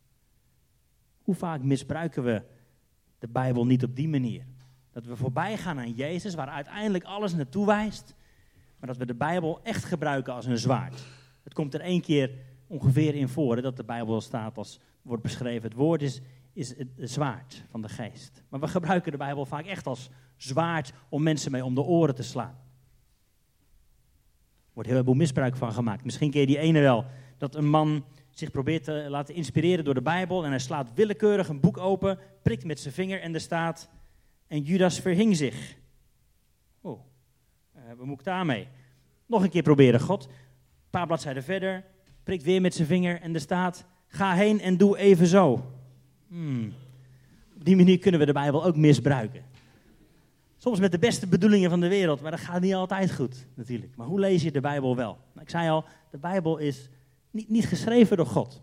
Hoe 1.22 1.36
vaak 1.36 1.64
misbruiken 1.64 2.24
we 2.24 2.44
de 3.20 3.28
Bijbel 3.28 3.66
niet 3.66 3.84
op 3.84 3.96
die 3.96 4.10
manier? 4.10 4.46
Dat 4.92 5.06
we 5.06 5.16
voorbij 5.16 5.58
gaan 5.58 5.78
aan 5.78 5.94
Jezus, 5.94 6.36
waar 6.36 6.50
uiteindelijk 6.50 7.04
alles 7.04 7.34
naartoe 7.34 7.66
wijst, 7.66 8.16
maar 8.80 8.90
dat 8.90 8.98
we 8.98 9.06
de 9.06 9.16
Bijbel 9.16 9.60
echt 9.64 9.84
gebruiken 9.84 10.34
als 10.34 10.46
een 10.46 10.58
zwaard. 10.58 11.06
Het 11.44 11.54
komt 11.54 11.74
er 11.74 11.82
één 11.82 12.02
keer 12.02 12.32
ongeveer 12.68 13.16
in 13.16 13.28
voor 13.28 13.62
dat 13.62 13.78
de 13.78 13.84
Bijbel 13.84 14.22
staat 14.22 14.58
als 14.58 14.80
wordt 15.02 15.24
beschreven. 15.24 15.70
Het 15.70 15.78
woord 15.78 16.02
is, 16.02 16.22
is 16.54 16.78
het 16.78 16.88
zwaard 16.96 17.64
van 17.70 17.82
de 17.82 17.90
geest. 17.90 18.44
Maar 18.50 18.60
we 18.60 18.68
gebruiken 18.68 19.12
de 19.12 19.18
Bijbel 19.18 19.46
vaak 19.46 19.66
echt 19.66 19.88
als 19.88 20.10
zwaard 20.38 20.94
om 21.10 21.24
mensen 21.24 21.52
mee 21.52 21.66
om 21.66 21.76
de 21.76 21.82
oren 21.82 22.16
te 22.16 22.24
slaan. 22.24 22.58
Er 24.58 24.74
wordt 24.74 24.90
heel 24.90 25.04
veel 25.04 25.14
misbruik 25.14 25.56
van 25.56 25.74
gemaakt. 25.74 26.04
Misschien 26.04 26.32
ken 26.32 26.40
je 26.40 26.48
die 26.48 26.58
ene 26.58 26.80
wel, 26.80 27.06
dat 27.38 27.56
een 27.56 27.70
man 27.70 28.06
zich 28.30 28.52
probeert 28.52 28.84
te 28.84 29.06
laten 29.10 29.36
inspireren 29.36 29.86
door 29.86 29.94
de 29.94 30.02
Bijbel 30.02 30.44
en 30.44 30.50
hij 30.50 30.60
slaat 30.60 30.94
willekeurig 30.94 31.48
een 31.48 31.60
boek 31.60 31.78
open, 31.78 32.20
prikt 32.42 32.64
met 32.64 32.80
zijn 32.80 32.94
vinger 32.94 33.22
en 33.22 33.34
er 33.34 33.42
staat, 33.42 33.90
en 34.48 34.62
Judas 34.62 35.00
verhing 35.00 35.38
zich. 35.38 35.78
Oh, 36.82 37.00
uh, 37.76 37.82
wat 37.98 38.06
moet 38.06 38.24
daarmee? 38.24 38.68
Nog 39.26 39.44
een 39.44 39.50
keer 39.50 39.62
proberen, 39.62 40.00
God. 40.00 40.26
Een 40.26 40.90
paar 40.90 41.08
bladzijden 41.08 41.44
verder, 41.44 41.86
prikt 42.24 42.44
weer 42.44 42.62
met 42.62 42.74
zijn 42.74 42.88
vinger 42.88 43.22
en 43.22 43.34
er 43.34 43.42
staat, 43.42 43.86
ga 44.08 44.34
heen 44.34 44.62
en 44.62 44.78
doe 44.78 44.98
even 44.98 45.28
zo. 45.28 45.74
Hmm. 46.30 46.74
Op 47.56 47.66
die 47.66 47.76
manier 47.76 48.00
kunnen 48.00 48.20
we 48.20 48.26
de 48.26 48.34
Bijbel 48.34 48.66
ook 48.66 48.76
misbruiken. 48.76 49.44
Soms 50.58 50.80
met 50.80 50.92
de 50.92 51.00
beste 51.00 51.28
bedoelingen 51.28 51.70
van 51.70 51.80
de 51.80 51.88
wereld, 51.88 52.22
maar 52.22 52.32
dat 52.32 52.40
gaat 52.40 52.62
niet 52.62 52.74
altijd 52.74 53.14
goed 53.14 53.46
natuurlijk. 53.54 53.96
Maar 53.96 54.08
hoe 54.08 54.20
lees 54.20 54.44
je 54.44 54.52
de 54.52 54.62
Bijbel 54.62 54.96
wel? 54.96 55.18
Nou, 55.34 55.42
ik 55.42 55.50
zei 55.50 55.70
al, 55.70 55.86
de 56.12 56.18
Bijbel 56.18 56.58
is 56.58 56.90
niet, 57.32 57.50
niet 57.50 57.66
geschreven 57.66 58.18
door 58.18 58.26
God. 58.26 58.62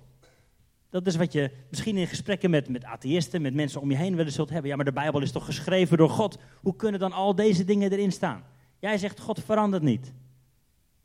Dat 0.90 1.06
is 1.06 1.16
wat 1.16 1.32
je 1.32 1.50
misschien 1.70 1.96
in 1.96 2.06
gesprekken 2.06 2.50
met, 2.50 2.68
met 2.68 2.84
atheïsten, 2.84 3.42
met 3.42 3.54
mensen 3.54 3.80
om 3.80 3.90
je 3.90 3.96
heen 3.96 4.16
wel 4.16 4.24
eens 4.24 4.34
zult 4.34 4.50
hebben. 4.50 4.70
Ja, 4.70 4.76
maar 4.76 4.84
de 4.84 4.92
Bijbel 4.92 5.20
is 5.20 5.32
toch 5.32 5.44
geschreven 5.44 5.96
door 5.96 6.10
God? 6.10 6.38
Hoe 6.60 6.76
kunnen 6.76 7.00
dan 7.00 7.12
al 7.12 7.34
deze 7.34 7.64
dingen 7.64 7.92
erin 7.92 8.12
staan? 8.12 8.44
Jij 8.78 8.98
zegt, 8.98 9.20
God 9.20 9.44
verandert 9.44 9.82
niet. 9.82 10.12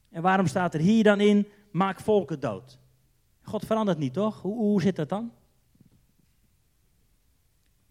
En 0.10 0.22
waarom 0.22 0.48
staat 0.48 0.74
er 0.74 0.80
hier 0.80 1.04
dan 1.04 1.20
in, 1.20 1.48
maak 1.72 2.00
volken 2.00 2.40
dood? 2.40 2.80
God 3.42 3.66
verandert 3.66 3.98
niet, 3.98 4.14
toch? 4.14 4.42
Hoe, 4.42 4.56
hoe 4.58 4.82
zit 4.82 4.96
dat 4.96 5.10
dan? 5.10 5.32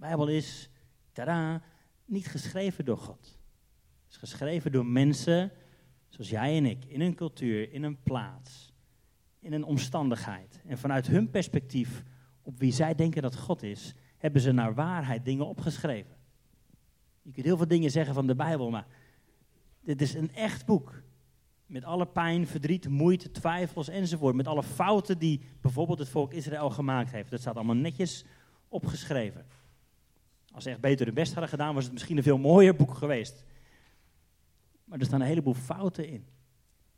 Bijbel 0.00 0.28
is, 0.28 0.70
tada, 1.12 1.62
niet 2.04 2.26
geschreven 2.26 2.84
door 2.84 2.98
God. 2.98 3.38
Het 4.04 4.10
is 4.10 4.16
geschreven 4.16 4.72
door 4.72 4.86
mensen 4.86 5.52
zoals 6.08 6.30
jij 6.30 6.56
en 6.56 6.66
ik, 6.66 6.84
in 6.84 7.00
een 7.00 7.14
cultuur, 7.14 7.72
in 7.72 7.82
een 7.82 8.02
plaats, 8.02 8.72
in 9.38 9.52
een 9.52 9.64
omstandigheid. 9.64 10.60
En 10.66 10.78
vanuit 10.78 11.06
hun 11.06 11.30
perspectief, 11.30 12.02
op 12.42 12.58
wie 12.58 12.72
zij 12.72 12.94
denken 12.94 13.22
dat 13.22 13.36
God 13.36 13.62
is, 13.62 13.94
hebben 14.18 14.40
ze 14.40 14.52
naar 14.52 14.74
waarheid 14.74 15.24
dingen 15.24 15.46
opgeschreven. 15.46 16.16
Je 17.22 17.32
kunt 17.32 17.46
heel 17.46 17.56
veel 17.56 17.68
dingen 17.68 17.90
zeggen 17.90 18.14
van 18.14 18.26
de 18.26 18.34
Bijbel, 18.34 18.70
maar 18.70 18.86
dit 19.80 20.02
is 20.02 20.14
een 20.14 20.34
echt 20.34 20.66
boek. 20.66 21.02
Met 21.66 21.84
alle 21.84 22.06
pijn, 22.06 22.46
verdriet, 22.46 22.88
moeite, 22.88 23.30
twijfels 23.30 23.88
enzovoort. 23.88 24.34
Met 24.34 24.46
alle 24.46 24.62
fouten 24.62 25.18
die 25.18 25.40
bijvoorbeeld 25.60 25.98
het 25.98 26.08
volk 26.08 26.32
Israël 26.32 26.70
gemaakt 26.70 27.12
heeft. 27.12 27.30
Dat 27.30 27.40
staat 27.40 27.56
allemaal 27.56 27.74
netjes 27.74 28.24
opgeschreven. 28.68 29.46
Als 30.52 30.64
ze 30.64 30.70
echt 30.70 30.80
beter 30.80 31.06
hun 31.06 31.14
best 31.14 31.32
hadden 31.32 31.50
gedaan, 31.50 31.74
was 31.74 31.84
het 31.84 31.92
misschien 31.92 32.16
een 32.16 32.22
veel 32.22 32.38
mooier 32.38 32.76
boek 32.76 32.94
geweest. 32.94 33.44
Maar 34.84 34.98
er 34.98 35.04
staan 35.04 35.20
een 35.20 35.26
heleboel 35.26 35.54
fouten 35.54 36.08
in. 36.08 36.26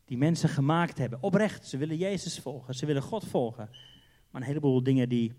Die 0.04 0.18
mensen 0.18 0.48
gemaakt 0.48 0.98
hebben. 0.98 1.22
Oprecht, 1.22 1.66
ze 1.66 1.76
willen 1.76 1.96
Jezus 1.96 2.38
volgen, 2.38 2.74
ze 2.74 2.86
willen 2.86 3.02
God 3.02 3.24
volgen. 3.24 3.68
Maar 4.30 4.40
een 4.40 4.46
heleboel 4.46 4.82
dingen 4.82 5.08
die 5.08 5.32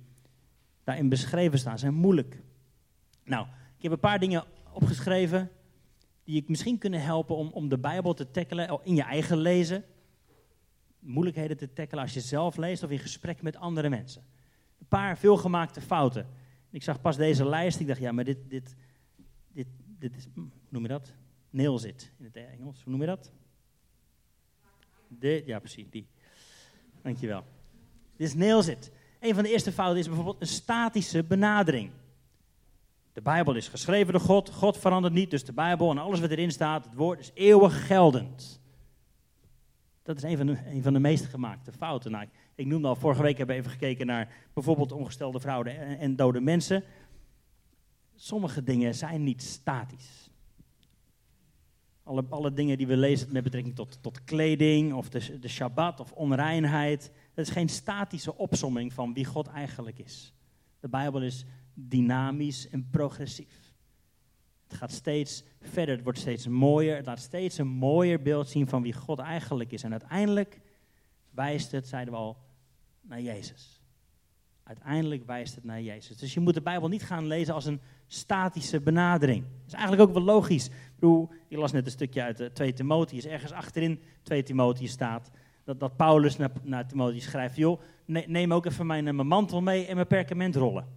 daarin 0.83 1.09
beschreven 1.09 1.59
staan, 1.59 1.79
zijn 1.79 1.93
moeilijk. 1.93 2.41
Nou, 3.23 3.47
ik 3.77 3.83
heb 3.83 3.91
een 3.91 3.99
paar 3.99 4.19
dingen 4.19 4.43
opgeschreven 4.73 5.51
die 6.23 6.41
ik 6.41 6.49
misschien 6.49 6.77
kunnen 6.77 7.01
helpen 7.01 7.35
om, 7.35 7.47
om 7.47 7.69
de 7.69 7.77
Bijbel 7.77 8.13
te 8.13 8.31
tackelen 8.31 8.79
in 8.83 8.95
je 8.95 9.03
eigen 9.03 9.37
lezen. 9.37 9.83
Moeilijkheden 10.99 11.57
te 11.57 11.73
tackelen 11.73 12.03
als 12.03 12.13
je 12.13 12.19
zelf 12.19 12.57
leest 12.57 12.83
of 12.83 12.89
in 12.89 12.99
gesprek 12.99 13.41
met 13.41 13.55
andere 13.55 13.89
mensen. 13.89 14.23
Een 14.79 14.87
paar 14.87 15.17
veelgemaakte 15.17 15.81
fouten. 15.81 16.27
Ik 16.73 16.83
zag 16.83 17.01
pas 17.01 17.17
deze 17.17 17.45
lijst. 17.45 17.79
Ik 17.79 17.87
dacht, 17.87 17.99
ja, 17.99 18.11
maar 18.11 18.23
dit, 18.23 18.49
dit, 18.49 18.75
dit, 19.51 19.67
dit 19.99 20.15
is, 20.15 20.27
hoe 20.33 20.47
noem 20.69 20.81
je 20.81 20.87
dat? 20.87 21.13
Nail 21.49 21.79
zit 21.79 22.11
in 22.17 22.25
het 22.25 22.35
Engels. 22.35 22.83
Hoe 22.83 22.91
noem 22.91 23.01
je 23.01 23.07
dat? 23.07 23.31
De, 25.07 25.43
ja, 25.45 25.59
precies, 25.59 25.89
die. 25.89 26.07
Dankjewel. 27.01 27.43
Dit 28.15 28.27
is 28.27 28.33
nail 28.33 28.61
zit. 28.61 28.91
Een 29.19 29.33
van 29.33 29.43
de 29.43 29.51
eerste 29.51 29.71
fouten 29.71 29.99
is 29.99 30.07
bijvoorbeeld 30.07 30.41
een 30.41 30.47
statische 30.47 31.23
benadering. 31.23 31.91
De 33.13 33.21
Bijbel 33.21 33.55
is 33.55 33.67
geschreven 33.67 34.13
door 34.13 34.21
God. 34.21 34.49
God 34.49 34.77
verandert 34.77 35.13
niet, 35.13 35.31
dus 35.31 35.43
de 35.43 35.53
Bijbel 35.53 35.91
en 35.91 35.97
alles 35.97 36.19
wat 36.19 36.29
erin 36.29 36.51
staat, 36.51 36.85
het 36.85 36.95
woord 36.95 37.19
is 37.19 37.31
eeuwig 37.33 37.87
geldend. 37.87 38.61
Dat 40.03 40.17
is 40.17 40.23
een 40.23 40.37
van 40.37 40.45
de, 40.45 40.57
een 40.65 40.83
van 40.83 40.93
de 40.93 40.99
meest 40.99 41.25
gemaakte 41.25 41.71
fouten. 41.71 42.11
Nou, 42.11 42.27
noemde 42.55 42.87
al, 42.87 42.95
vorige 42.95 43.21
week 43.21 43.37
hebben 43.37 43.55
we 43.55 43.61
even 43.61 43.73
gekeken 43.73 44.05
naar 44.05 44.33
bijvoorbeeld 44.53 44.91
ongestelde 44.91 45.39
vrouwen 45.39 45.77
en, 45.77 45.99
en 45.99 46.15
dode 46.15 46.41
mensen. 46.41 46.83
Sommige 48.15 48.63
dingen 48.63 48.95
zijn 48.95 49.23
niet 49.23 49.43
statisch. 49.43 50.29
Alle, 52.03 52.25
alle 52.29 52.53
dingen 52.53 52.77
die 52.77 52.87
we 52.87 52.97
lezen 52.97 53.31
met 53.31 53.43
betrekking 53.43 53.75
tot, 53.75 53.97
tot 54.01 54.23
kleding 54.23 54.93
of 54.93 55.09
de, 55.09 55.39
de 55.39 55.47
Shabbat 55.47 55.99
of 55.99 56.11
onreinheid. 56.11 57.11
Dat 57.33 57.45
is 57.45 57.51
geen 57.51 57.69
statische 57.69 58.37
opsomming 58.37 58.93
van 58.93 59.13
wie 59.13 59.25
God 59.25 59.47
eigenlijk 59.47 59.99
is. 59.99 60.33
De 60.79 60.89
Bijbel 60.89 61.21
is 61.21 61.45
dynamisch 61.73 62.69
en 62.69 62.89
progressief. 62.89 63.73
Het 64.67 64.77
gaat 64.77 64.91
steeds 64.91 65.43
verder, 65.61 65.95
het 65.95 66.03
wordt 66.03 66.19
steeds 66.19 66.47
mooier. 66.47 66.95
Het 66.95 67.05
laat 67.05 67.19
steeds 67.19 67.57
een 67.57 67.67
mooier 67.67 68.21
beeld 68.21 68.49
zien 68.49 68.67
van 68.67 68.81
wie 68.81 68.93
God 68.93 69.19
eigenlijk 69.19 69.71
is. 69.71 69.83
En 69.83 69.91
uiteindelijk 69.91 70.59
wijst 71.33 71.71
het, 71.71 71.87
zeiden 71.87 72.13
we 72.13 72.19
al, 72.19 72.37
naar 73.01 73.21
Jezus. 73.21 73.81
Uiteindelijk 74.63 75.25
wijst 75.25 75.55
het 75.55 75.63
naar 75.63 75.81
Jezus. 75.81 76.17
Dus 76.17 76.33
je 76.33 76.39
moet 76.39 76.53
de 76.53 76.61
Bijbel 76.61 76.87
niet 76.87 77.03
gaan 77.03 77.27
lezen 77.27 77.53
als 77.53 77.65
een 77.65 77.81
statische 78.07 78.81
benadering. 78.81 79.43
Dat 79.43 79.67
is 79.67 79.73
eigenlijk 79.73 80.09
ook 80.09 80.13
wel 80.13 80.23
logisch. 80.23 80.69
Ik, 80.99 81.57
las 81.57 81.71
net 81.71 81.85
een 81.85 81.91
stukje 81.91 82.21
uit 82.21 82.55
2 82.55 82.69
eh, 82.69 82.75
Timotheus. 82.75 83.25
Ergens 83.25 83.51
achterin 83.51 84.01
2 84.21 84.43
Timotheus 84.43 84.91
staat 84.91 85.31
dat, 85.63 85.79
dat 85.79 85.95
Paulus 85.95 86.37
naar, 86.37 86.51
naar 86.63 86.87
Timotheus 86.87 87.23
schrijft: 87.23 87.55
joh, 87.55 87.81
neem 88.05 88.53
ook 88.53 88.65
even 88.65 88.85
mijn, 88.85 89.07
eh, 89.07 89.13
mijn 89.13 89.27
mantel 89.27 89.61
mee 89.61 89.85
en 89.85 89.95
mijn 89.95 90.07
perkamentrollen. 90.07 90.87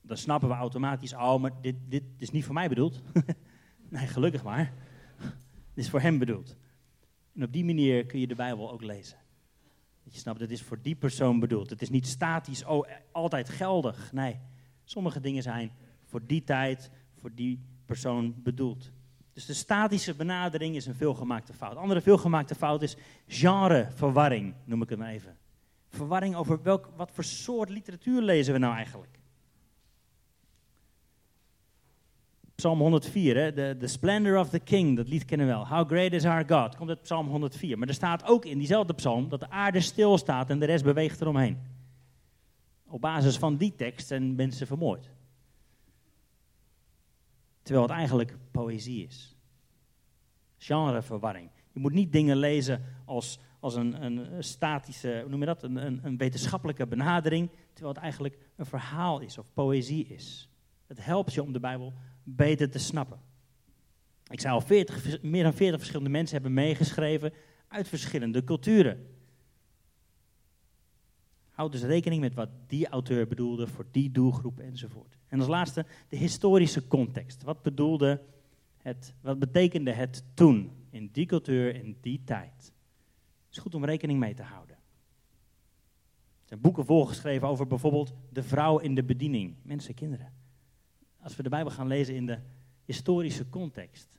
Dan 0.00 0.16
snappen 0.16 0.48
we 0.48 0.54
automatisch: 0.54 1.14
oh, 1.14 1.36
maar 1.36 1.52
dit, 1.60 1.76
dit 1.88 2.04
is 2.18 2.30
niet 2.30 2.44
voor 2.44 2.54
mij 2.54 2.68
bedoeld. 2.68 3.02
nee, 3.88 4.06
gelukkig 4.06 4.42
maar. 4.42 4.72
Dit 5.74 5.84
is 5.84 5.90
voor 5.90 6.00
hem 6.00 6.18
bedoeld. 6.18 6.56
En 7.34 7.42
op 7.42 7.52
die 7.52 7.64
manier 7.64 8.06
kun 8.06 8.20
je 8.20 8.26
de 8.26 8.34
Bijbel 8.34 8.72
ook 8.72 8.82
lezen. 8.82 9.18
Dat 10.04 10.14
je 10.14 10.18
snapt, 10.18 10.40
het 10.40 10.50
is 10.50 10.62
voor 10.62 10.78
die 10.82 10.94
persoon 10.94 11.40
bedoeld. 11.40 11.70
Het 11.70 11.82
is 11.82 11.90
niet 11.90 12.06
statisch, 12.06 12.64
oh, 12.64 12.88
altijd 13.12 13.48
geldig. 13.48 14.12
Nee, 14.12 14.38
sommige 14.84 15.20
dingen 15.20 15.42
zijn 15.42 15.72
voor 16.04 16.26
die 16.26 16.44
tijd, 16.44 16.90
voor 17.20 17.34
die 17.34 17.60
persoon 17.86 18.34
bedoeld. 18.42 18.90
Dus 19.32 19.46
de 19.46 19.54
statische 19.54 20.14
benadering 20.14 20.76
is 20.76 20.86
een 20.86 20.94
veelgemaakte 20.94 21.52
fout. 21.52 21.76
Andere 21.76 22.00
veelgemaakte 22.00 22.54
fout 22.54 22.82
is 22.82 22.96
genreverwarring, 23.26 24.54
noem 24.64 24.82
ik 24.82 24.88
het 24.88 24.98
maar 24.98 25.08
even. 25.08 25.36
Verwarring 25.88 26.34
over 26.34 26.62
welk, 26.62 26.90
wat 26.96 27.10
voor 27.10 27.24
soort 27.24 27.68
literatuur 27.68 28.22
lezen 28.22 28.52
we 28.52 28.58
nou 28.58 28.74
eigenlijk? 28.74 29.18
Psalm 32.54 32.78
104, 32.78 33.36
hè? 33.36 33.76
The, 33.76 33.86
Splendor 33.86 34.38
of 34.38 34.48
the 34.48 34.58
King, 34.58 34.96
dat 34.96 35.08
lied 35.08 35.24
kennen 35.24 35.46
we 35.46 35.52
wel. 35.52 35.66
How 35.66 35.88
Great 35.88 36.12
is 36.12 36.24
Our 36.24 36.44
God, 36.46 36.76
komt 36.76 36.88
uit 36.88 37.02
Psalm 37.02 37.28
104. 37.28 37.78
Maar 37.78 37.88
er 37.88 37.94
staat 37.94 38.24
ook 38.24 38.44
in 38.44 38.58
diezelfde 38.58 38.94
psalm 38.94 39.28
dat 39.28 39.40
de 39.40 39.50
aarde 39.50 39.80
stilstaat 39.80 40.50
en 40.50 40.58
de 40.58 40.66
rest 40.66 40.84
beweegt 40.84 41.20
eromheen. 41.20 41.58
Op 42.86 43.00
basis 43.00 43.36
van 43.36 43.56
die 43.56 43.74
tekst 43.76 44.06
zijn 44.06 44.34
mensen 44.34 44.66
vermoord. 44.66 45.10
Terwijl 47.62 47.86
het 47.86 47.96
eigenlijk 47.96 48.36
poëzie 48.50 49.06
is. 49.06 49.36
Genreverwarring. 50.56 51.50
Je 51.72 51.80
moet 51.80 51.92
niet 51.92 52.12
dingen 52.12 52.36
lezen 52.36 52.82
als, 53.04 53.38
als 53.60 53.74
een, 53.74 54.04
een 54.04 54.44
statische, 54.44 55.18
hoe 55.20 55.30
noem 55.30 55.40
je 55.40 55.46
dat, 55.46 55.62
een, 55.62 56.00
een 56.04 56.16
wetenschappelijke 56.16 56.86
benadering, 56.86 57.50
terwijl 57.72 57.94
het 57.94 58.02
eigenlijk 58.02 58.38
een 58.56 58.66
verhaal 58.66 59.20
is 59.20 59.38
of 59.38 59.46
poëzie 59.54 60.06
is. 60.06 60.48
Het 60.86 61.04
helpt 61.04 61.34
je 61.34 61.42
om 61.42 61.52
de 61.52 61.60
Bijbel 61.60 61.92
beter 62.24 62.70
te 62.70 62.78
snappen. 62.78 63.20
Ik 64.28 64.40
zei 64.40 64.54
al, 64.54 64.60
40, 64.60 65.22
meer 65.22 65.42
dan 65.42 65.54
40 65.54 65.78
verschillende 65.78 66.10
mensen 66.10 66.34
hebben 66.34 66.54
meegeschreven 66.54 67.32
uit 67.68 67.88
verschillende 67.88 68.44
culturen. 68.44 69.06
Houd 71.50 71.72
dus 71.72 71.82
rekening 71.82 72.20
met 72.20 72.34
wat 72.34 72.48
die 72.66 72.88
auteur 72.88 73.26
bedoelde 73.26 73.66
voor 73.66 73.86
die 73.90 74.10
doelgroep 74.10 74.58
enzovoort. 74.58 75.18
En 75.28 75.38
als 75.38 75.48
laatste 75.48 75.86
de 76.08 76.16
historische 76.16 76.86
context. 76.86 77.42
Wat 77.42 77.62
bedoelde 77.62 78.22
het, 78.76 79.14
wat 79.20 79.38
betekende 79.38 79.92
het 79.92 80.24
toen, 80.34 80.70
in 80.90 81.08
die 81.12 81.26
cultuur, 81.26 81.74
in 81.74 81.96
die 82.00 82.22
tijd? 82.24 82.72
Het 83.44 83.50
is 83.50 83.58
goed 83.58 83.74
om 83.74 83.84
rekening 83.84 84.18
mee 84.18 84.34
te 84.34 84.42
houden. 84.42 84.76
Er 84.76 86.50
zijn 86.50 86.60
boeken 86.60 86.84
volgeschreven 86.84 87.48
over 87.48 87.66
bijvoorbeeld 87.66 88.14
de 88.32 88.42
vrouw 88.42 88.78
in 88.78 88.94
de 88.94 89.04
bediening, 89.04 89.54
mensen, 89.62 89.94
kinderen. 89.94 90.32
Als 91.24 91.36
we 91.36 91.42
de 91.42 91.48
Bijbel 91.48 91.72
gaan 91.72 91.86
lezen 91.86 92.14
in 92.14 92.26
de 92.26 92.38
historische 92.84 93.48
context, 93.48 94.18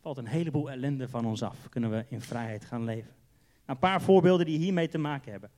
valt 0.00 0.16
een 0.16 0.26
heleboel 0.26 0.70
ellende 0.70 1.08
van 1.08 1.26
ons 1.26 1.42
af. 1.42 1.68
Kunnen 1.68 1.90
we 1.90 2.04
in 2.08 2.20
vrijheid 2.20 2.64
gaan 2.64 2.84
leven. 2.84 3.12
Nou, 3.50 3.64
een 3.66 3.78
paar 3.78 4.02
voorbeelden 4.02 4.46
die 4.46 4.58
hiermee 4.58 4.88
te 4.88 4.98
maken 4.98 5.30
hebben. 5.30 5.50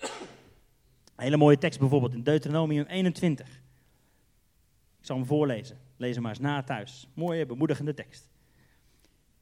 Een 0.00 1.24
hele 1.24 1.36
mooie 1.36 1.58
tekst 1.58 1.78
bijvoorbeeld 1.78 2.14
in 2.14 2.22
Deuteronomium 2.22 2.84
21. 2.84 3.48
Ik 4.98 5.06
zal 5.06 5.16
hem 5.16 5.26
voorlezen. 5.26 5.78
Lees 5.96 6.14
hem 6.14 6.22
maar 6.22 6.32
eens 6.32 6.40
na 6.40 6.62
thuis. 6.62 7.08
Mooie, 7.14 7.46
bemoedigende 7.46 7.94
tekst. 7.94 8.30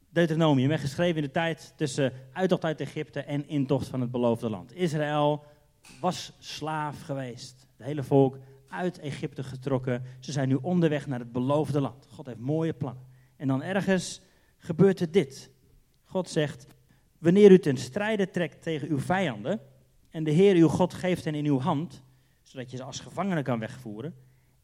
Deuteronomium 0.09 0.69
werd 0.69 0.81
geschreven 0.81 1.17
in 1.17 1.23
de 1.23 1.31
tijd 1.31 1.73
tussen 1.77 2.13
uittocht 2.33 2.65
uit 2.65 2.81
Egypte 2.81 3.21
en 3.21 3.49
intocht 3.49 3.87
van 3.87 4.01
het 4.01 4.11
beloofde 4.11 4.51
land. 4.51 4.75
Israël 4.75 5.45
was 6.01 6.33
slaaf 6.39 7.03
geweest. 7.03 7.67
Het 7.77 7.87
hele 7.87 8.03
volk 8.03 8.39
uit 8.71 8.99
Egypte 8.99 9.43
getrokken. 9.43 10.03
Ze 10.21 10.33
zijn 10.33 10.49
nu 10.49 10.55
onderweg 10.55 11.07
naar 11.07 11.19
het 11.19 11.33
beloofde 11.33 11.81
land. 11.81 12.07
God 12.11 12.27
heeft 12.27 12.39
mooie 12.39 12.73
plannen. 12.73 13.05
En 13.37 13.49
dan 13.49 13.63
ergens 13.63 14.21
gebeurt 14.59 15.01
er 15.01 15.11
dit. 15.11 15.51
God 16.05 16.29
zegt, 16.29 16.67
wanneer 17.19 17.51
u 17.51 17.59
ten 17.59 17.77
strijde 17.77 18.31
trekt 18.31 18.63
tegen 18.63 18.89
uw 18.89 18.99
vijanden 18.99 19.61
en 20.11 20.25
de 20.25 20.31
Heer 20.31 20.55
uw 20.55 20.69
God 20.69 20.95
geeft 20.95 21.25
hen 21.25 21.35
in 21.35 21.47
uw 21.47 21.59
hand, 21.59 22.03
zodat 22.43 22.71
je 22.71 22.77
ze 22.77 22.83
als 22.83 23.01
gevangenen 23.01 23.43
kan 23.43 23.59
wegvoeren, 23.59 24.15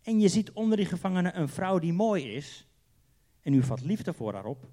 en 0.02 0.20
je 0.20 0.28
ziet 0.28 0.52
onder 0.52 0.76
die 0.76 0.86
gevangenen 0.86 1.40
een 1.40 1.48
vrouw 1.48 1.78
die 1.78 1.92
mooi 1.92 2.34
is, 2.34 2.66
en 3.42 3.52
u 3.52 3.62
vat 3.62 3.80
liefde 3.80 4.12
voor 4.12 4.34
haar 4.34 4.44
op, 4.44 4.68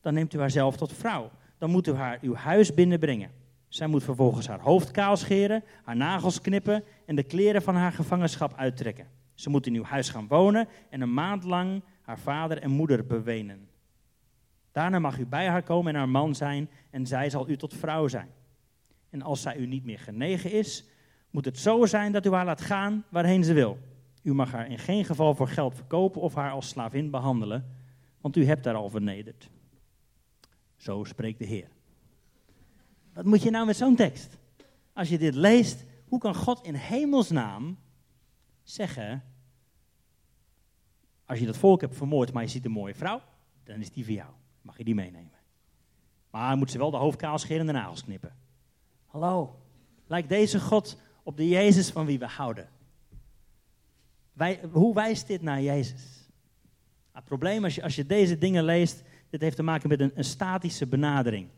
dan 0.00 0.14
neemt 0.14 0.34
u 0.34 0.38
haar 0.38 0.50
zelf 0.50 0.76
tot 0.76 0.92
vrouw. 0.92 1.30
Dan 1.58 1.70
moet 1.70 1.86
u 1.86 1.92
haar 1.92 2.18
uw 2.22 2.34
huis 2.34 2.74
binnenbrengen. 2.74 3.30
Zij 3.70 3.86
moet 3.86 4.04
vervolgens 4.04 4.46
haar 4.46 4.60
hoofd 4.60 4.90
kaal 4.90 5.16
scheren, 5.16 5.64
haar 5.82 5.96
nagels 5.96 6.40
knippen 6.40 6.84
en 7.06 7.16
de 7.16 7.22
kleren 7.22 7.62
van 7.62 7.74
haar 7.74 7.92
gevangenschap 7.92 8.54
uittrekken. 8.56 9.06
Ze 9.34 9.50
moet 9.50 9.66
in 9.66 9.74
uw 9.74 9.82
huis 9.82 10.08
gaan 10.08 10.26
wonen 10.26 10.68
en 10.88 11.00
een 11.00 11.14
maand 11.14 11.44
lang 11.44 11.82
haar 12.02 12.18
vader 12.18 12.58
en 12.58 12.70
moeder 12.70 13.06
bewenen. 13.06 13.68
Daarna 14.72 14.98
mag 14.98 15.18
u 15.18 15.26
bij 15.26 15.46
haar 15.48 15.62
komen 15.62 15.92
en 15.92 15.98
haar 15.98 16.08
man 16.08 16.34
zijn 16.34 16.70
en 16.90 17.06
zij 17.06 17.30
zal 17.30 17.48
u 17.48 17.56
tot 17.56 17.74
vrouw 17.74 18.08
zijn. 18.08 18.28
En 19.10 19.22
als 19.22 19.42
zij 19.42 19.56
u 19.56 19.66
niet 19.66 19.84
meer 19.84 19.98
genegen 19.98 20.52
is, 20.52 20.84
moet 21.30 21.44
het 21.44 21.58
zo 21.58 21.86
zijn 21.86 22.12
dat 22.12 22.26
u 22.26 22.30
haar 22.30 22.44
laat 22.44 22.60
gaan 22.60 23.04
waarheen 23.08 23.44
ze 23.44 23.52
wil. 23.52 23.78
U 24.22 24.34
mag 24.34 24.52
haar 24.52 24.70
in 24.70 24.78
geen 24.78 25.04
geval 25.04 25.34
voor 25.34 25.48
geld 25.48 25.74
verkopen 25.74 26.20
of 26.20 26.34
haar 26.34 26.50
als 26.50 26.68
slavin 26.68 27.10
behandelen, 27.10 27.76
want 28.20 28.36
u 28.36 28.44
hebt 28.44 28.64
haar 28.64 28.74
al 28.74 28.90
vernederd. 28.90 29.50
Zo 30.76 31.04
spreekt 31.04 31.38
de 31.38 31.44
Heer. 31.44 31.68
Wat 33.20 33.28
moet 33.28 33.42
je 33.42 33.50
nou 33.50 33.66
met 33.66 33.76
zo'n 33.76 33.96
tekst? 33.96 34.38
Als 34.92 35.08
je 35.08 35.18
dit 35.18 35.34
leest, 35.34 35.84
hoe 36.08 36.18
kan 36.18 36.34
God 36.34 36.62
in 36.62 36.74
hemelsnaam 36.74 37.78
zeggen, 38.62 39.22
als 41.24 41.38
je 41.38 41.46
dat 41.46 41.56
volk 41.56 41.80
hebt 41.80 41.96
vermoord, 41.96 42.32
maar 42.32 42.42
je 42.42 42.48
ziet 42.48 42.64
een 42.64 42.70
mooie 42.70 42.94
vrouw, 42.94 43.22
dan 43.64 43.80
is 43.80 43.92
die 43.92 44.04
voor 44.04 44.12
jou. 44.12 44.30
Mag 44.62 44.78
je 44.78 44.84
die 44.84 44.94
meenemen. 44.94 45.38
Maar 46.30 46.56
moet 46.56 46.70
ze 46.70 46.78
wel 46.78 46.90
de 46.90 46.96
hoofd 46.96 47.16
kaal 47.16 47.38
scheren 47.38 47.60
en 47.60 47.66
de 47.66 47.72
nagels 47.72 48.04
knippen. 48.04 48.36
Hallo, 49.06 49.60
lijkt 50.06 50.28
deze 50.28 50.60
God 50.60 50.96
op 51.22 51.36
de 51.36 51.48
Jezus 51.48 51.90
van 51.90 52.06
wie 52.06 52.18
we 52.18 52.26
houden? 52.26 52.68
Wij, 54.32 54.60
hoe 54.72 54.94
wijst 54.94 55.26
dit 55.26 55.42
naar 55.42 55.62
Jezus? 55.62 56.28
Het 57.12 57.24
probleem 57.24 57.64
als 57.64 57.74
je, 57.74 57.82
als 57.82 57.96
je 57.96 58.06
deze 58.06 58.38
dingen 58.38 58.64
leest, 58.64 59.02
dit 59.30 59.40
heeft 59.40 59.56
te 59.56 59.62
maken 59.62 59.88
met 59.88 60.00
een, 60.00 60.12
een 60.14 60.24
statische 60.24 60.86
benadering. 60.86 61.48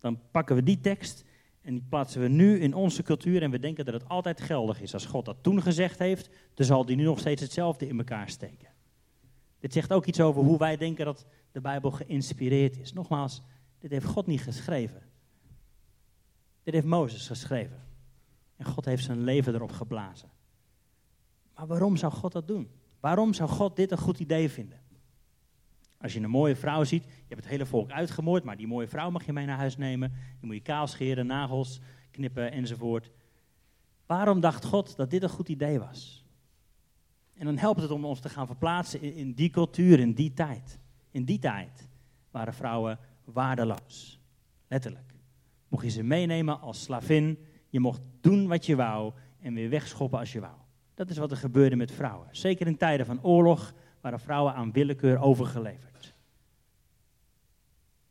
Dan 0.00 0.20
pakken 0.30 0.56
we 0.56 0.62
die 0.62 0.80
tekst 0.80 1.24
en 1.60 1.74
die 1.74 1.84
plaatsen 1.88 2.20
we 2.20 2.28
nu 2.28 2.60
in 2.60 2.74
onze 2.74 3.02
cultuur 3.02 3.42
en 3.42 3.50
we 3.50 3.58
denken 3.58 3.84
dat 3.84 3.94
het 3.94 4.08
altijd 4.08 4.40
geldig 4.40 4.80
is. 4.80 4.94
Als 4.94 5.06
God 5.06 5.24
dat 5.24 5.42
toen 5.42 5.62
gezegd 5.62 5.98
heeft, 5.98 6.30
dan 6.54 6.66
zal 6.66 6.84
die 6.84 6.96
nu 6.96 7.04
nog 7.04 7.18
steeds 7.18 7.42
hetzelfde 7.42 7.88
in 7.88 7.98
elkaar 7.98 8.28
steken. 8.28 8.68
Dit 9.58 9.72
zegt 9.72 9.92
ook 9.92 10.06
iets 10.06 10.20
over 10.20 10.42
hoe 10.42 10.58
wij 10.58 10.76
denken 10.76 11.04
dat 11.04 11.26
de 11.52 11.60
Bijbel 11.60 11.90
geïnspireerd 11.90 12.78
is. 12.78 12.92
Nogmaals, 12.92 13.42
dit 13.78 13.90
heeft 13.90 14.06
God 14.06 14.26
niet 14.26 14.40
geschreven. 14.40 15.02
Dit 16.62 16.74
heeft 16.74 16.86
Mozes 16.86 17.26
geschreven. 17.26 17.86
En 18.56 18.64
God 18.64 18.84
heeft 18.84 19.04
zijn 19.04 19.24
leven 19.24 19.54
erop 19.54 19.72
geblazen. 19.72 20.30
Maar 21.54 21.66
waarom 21.66 21.96
zou 21.96 22.12
God 22.12 22.32
dat 22.32 22.46
doen? 22.46 22.70
Waarom 23.00 23.34
zou 23.34 23.48
God 23.48 23.76
dit 23.76 23.90
een 23.90 23.98
goed 23.98 24.18
idee 24.18 24.50
vinden? 24.50 24.80
Als 26.00 26.12
je 26.12 26.20
een 26.20 26.30
mooie 26.30 26.56
vrouw 26.56 26.84
ziet, 26.84 27.04
je 27.04 27.10
hebt 27.28 27.40
het 27.40 27.50
hele 27.50 27.66
volk 27.66 27.90
uitgemoord, 27.90 28.44
maar 28.44 28.56
die 28.56 28.66
mooie 28.66 28.88
vrouw 28.88 29.10
mag 29.10 29.26
je 29.26 29.32
mee 29.32 29.46
naar 29.46 29.56
huis 29.56 29.76
nemen. 29.76 30.12
Die 30.38 30.46
moet 30.46 30.54
je 30.54 30.62
kaal 30.62 30.86
scheren, 30.86 31.26
nagels 31.26 31.80
knippen 32.10 32.52
enzovoort. 32.52 33.10
Waarom 34.06 34.40
dacht 34.40 34.64
God 34.64 34.96
dat 34.96 35.10
dit 35.10 35.22
een 35.22 35.28
goed 35.28 35.48
idee 35.48 35.78
was? 35.78 36.24
En 37.34 37.44
dan 37.44 37.58
helpt 37.58 37.80
het 37.80 37.90
om 37.90 38.04
ons 38.04 38.20
te 38.20 38.28
gaan 38.28 38.46
verplaatsen 38.46 39.02
in, 39.02 39.14
in 39.14 39.32
die 39.32 39.50
cultuur, 39.50 39.98
in 40.00 40.12
die 40.12 40.32
tijd. 40.32 40.78
In 41.10 41.24
die 41.24 41.38
tijd 41.38 41.88
waren 42.30 42.54
vrouwen 42.54 42.98
waardeloos. 43.24 44.20
Letterlijk. 44.68 45.14
Mocht 45.68 45.84
je 45.84 45.90
ze 45.90 46.02
meenemen 46.02 46.60
als 46.60 46.82
slavin, 46.82 47.38
je 47.68 47.80
mocht 47.80 48.00
doen 48.20 48.46
wat 48.46 48.66
je 48.66 48.76
wou 48.76 49.12
en 49.40 49.54
weer 49.54 49.70
wegschoppen 49.70 50.18
als 50.18 50.32
je 50.32 50.40
wou. 50.40 50.54
Dat 50.94 51.10
is 51.10 51.16
wat 51.16 51.30
er 51.30 51.36
gebeurde 51.36 51.76
met 51.76 51.92
vrouwen. 51.92 52.28
Zeker 52.30 52.66
in 52.66 52.76
tijden 52.76 53.06
van 53.06 53.22
oorlog 53.22 53.74
waren 54.00 54.20
vrouwen 54.20 54.54
aan 54.54 54.72
willekeur 54.72 55.18
overgeleverd. 55.18 56.14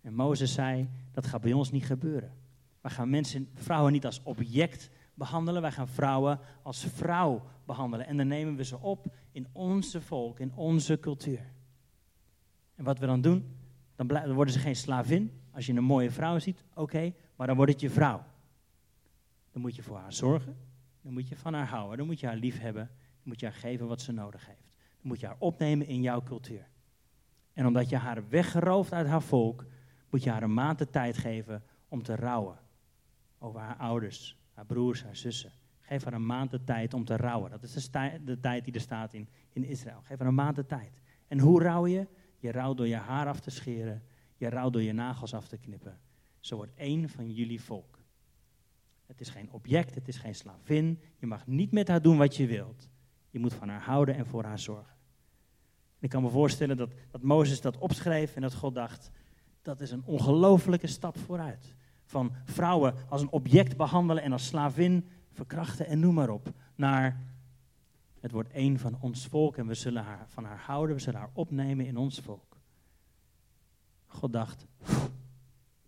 En 0.02 0.13
Mozes 0.13 0.54
zei, 0.54 0.89
dat 1.12 1.26
gaat 1.26 1.41
bij 1.41 1.54
ons 1.54 1.71
niet 1.71 1.86
gebeuren. 1.86 2.34
Wij 2.82 2.91
gaan 2.91 3.10
mensen, 3.10 3.50
vrouwen 3.54 3.91
niet 3.91 4.06
als 4.06 4.23
object 4.23 4.89
behandelen, 5.13 5.62
wij 5.62 5.71
gaan 5.71 5.88
vrouwen 5.88 6.39
als 6.62 6.86
vrouw 6.86 7.43
behandelen. 7.65 8.08
En 8.08 8.17
dan 8.17 8.28
nemen 8.28 8.56
we 8.56 8.63
ze 8.63 8.80
op 8.80 9.06
in 9.32 9.47
onze 9.52 10.02
volk, 10.02 10.39
in 10.39 10.54
onze 10.56 11.00
cultuur. 11.00 11.52
En 12.76 12.84
wat 12.84 13.00
we 13.00 13.06
dan 13.06 13.21
doen, 13.21 13.56
dan, 13.95 14.34
worden 14.34 14.54
ze 14.54 14.60
geen 14.60 14.76
slavin. 14.76 15.41
Als 15.52 15.65
je 15.65 15.73
een 15.73 15.84
mooie 15.84 16.12
vrouw 16.12 16.39
ziet, 16.39 16.63
oké, 16.73 17.13
maar 17.36 17.47
dan 17.47 17.56
wordt 17.56 17.71
het 17.71 17.82
je 17.82 17.89
vrouw. 17.89 18.23
Dan 19.52 19.62
moet 19.62 19.76
je 19.76 19.84
voor 19.84 19.97
haar 19.97 20.13
zorgen, 20.13 20.58
dan 21.02 21.13
moet 21.13 21.28
je 21.28 21.36
van 21.36 21.54
haar 21.54 21.67
houden, 21.67 21.97
dan 21.97 22.08
moet 22.08 22.19
je 22.19 22.28
haar 22.28 22.36
lief 22.36 22.60
hebben, 22.60 22.86
dan 22.97 23.21
moet 23.23 23.39
je 23.39 23.45
haar 23.45 23.56
geven 23.56 23.88
wat 23.88 24.02
ze 24.02 24.12
nodig 24.12 24.47
heeft. 24.47 24.77
Moet 25.08 25.20
je 25.20 25.26
haar 25.26 25.36
opnemen 25.39 25.88
in 25.88 26.02
jouw 26.02 26.24
cultuur. 26.24 26.67
En 27.54 27.65
omdat 27.65 27.89
je 27.89 27.96
haar 27.96 28.30
weggerooft 28.30 28.93
uit 28.93 29.08
haar 29.08 29.22
volk, 29.22 29.65
moet 30.10 30.24
je 30.24 30.30
haar 30.30 30.43
een 30.43 30.54
maand 30.54 30.78
de 30.78 30.89
tijd 30.89 31.17
geven 31.17 31.63
om 31.88 32.04
te 32.04 32.15
rouwen 32.15 32.60
over 33.39 33.60
haar 33.60 33.76
ouders, 33.76 34.38
haar 34.54 34.65
broers, 34.65 35.04
haar 35.04 35.15
zussen. 35.15 35.52
Geef 35.82 36.04
haar 36.04 36.13
een 36.13 36.26
maand 36.26 36.52
de 36.52 36.63
tijd 36.63 36.93
om 36.93 37.06
te 37.06 37.17
rouwen. 37.17 37.52
Dat 37.52 37.63
is 37.63 37.91
de, 37.91 38.38
tijd 38.41 38.63
die 38.63 38.74
er 38.74 38.80
staat 38.80 39.13
in, 39.13 39.30
in 39.54 39.63
Israël. 39.63 40.02
Geef 40.04 40.17
haar 40.17 40.28
een 40.28 40.36
maand 40.36 40.56
de 40.56 40.65
tijd. 40.65 41.02
En 41.28 41.39
hoe 41.39 41.62
rouw 41.62 41.88
je? 41.88 42.08
Je 42.38 42.52
rouwt 42.52 42.78
door 42.78 42.88
je 42.88 42.96
haar 42.96 43.28
af 43.28 43.39
te 43.39 43.50
scheren. 43.50 44.04
Je 44.36 44.50
rouwt 44.50 44.74
door 44.74 44.82
je 44.82 44.93
nagels 44.93 45.34
af 45.34 45.48
te 45.48 45.58
knippen. 45.58 46.00
Zo 46.39 46.56
wordt 46.56 46.74
één 46.76 47.10
van 47.10 47.34
jullie 47.34 47.62
volk. 47.62 48.00
Het 49.06 49.22
is 49.22 49.30
geen 49.30 49.52
object, 49.52 49.96
het 49.96 50.08
is 50.08 50.17
geen 50.17 50.36
slavin. 50.36 51.02
Je 51.17 51.26
mag 51.26 51.48
niet 51.48 51.72
met 51.72 51.88
haar 51.88 52.02
doen 52.02 52.17
wat 52.17 52.36
je 52.36 52.48
wilt. 52.48 52.89
Je 53.30 53.39
moet 53.39 53.54
van 53.54 53.70
haar 53.70 53.82
houden 53.82 54.15
en 54.15 54.26
voor 54.26 54.43
haar 54.43 54.60
zorgen. 54.60 54.97
Ik 56.00 56.10
kan 56.10 56.24
me 56.24 56.30
voorstellen 56.30 56.78
dat, 56.78 56.90
dat 57.12 57.22
Mozes 57.22 57.62
dat 57.62 57.78
opschreef 57.78 58.36
en 58.36 58.42
dat 58.42 58.54
God 58.54 58.76
dacht, 58.76 59.12
dat 59.62 59.82
is 59.82 59.92
een 59.92 60.04
ongelofelijke 60.06 60.88
stap 60.88 61.18
vooruit. 61.18 61.76
Van 62.06 62.32
vrouwen 62.46 62.94
als 63.10 63.22
een 63.22 63.32
object 63.32 63.78
behandelen 63.78 64.24
en 64.24 64.32
als 64.32 64.46
slavin 64.46 65.08
verkrachten 65.32 65.88
en 65.88 66.00
noem 66.00 66.14
maar 66.14 66.30
op. 66.30 66.54
Naar 66.76 67.22
het 68.20 68.32
wordt 68.32 68.52
één 68.52 68.80
van 68.80 68.98
ons 69.02 69.28
volk 69.28 69.58
en 69.58 69.68
we 69.68 69.74
zullen 69.74 70.04
haar, 70.04 70.26
van 70.28 70.44
haar 70.44 70.60
houden, 70.60 70.96
we 70.96 71.02
zullen 71.02 71.20
haar 71.20 71.32
opnemen 71.34 71.86
in 71.86 71.98
ons 71.98 72.20
volk. 72.20 72.58
God 74.06 74.34
dacht, 74.34 74.66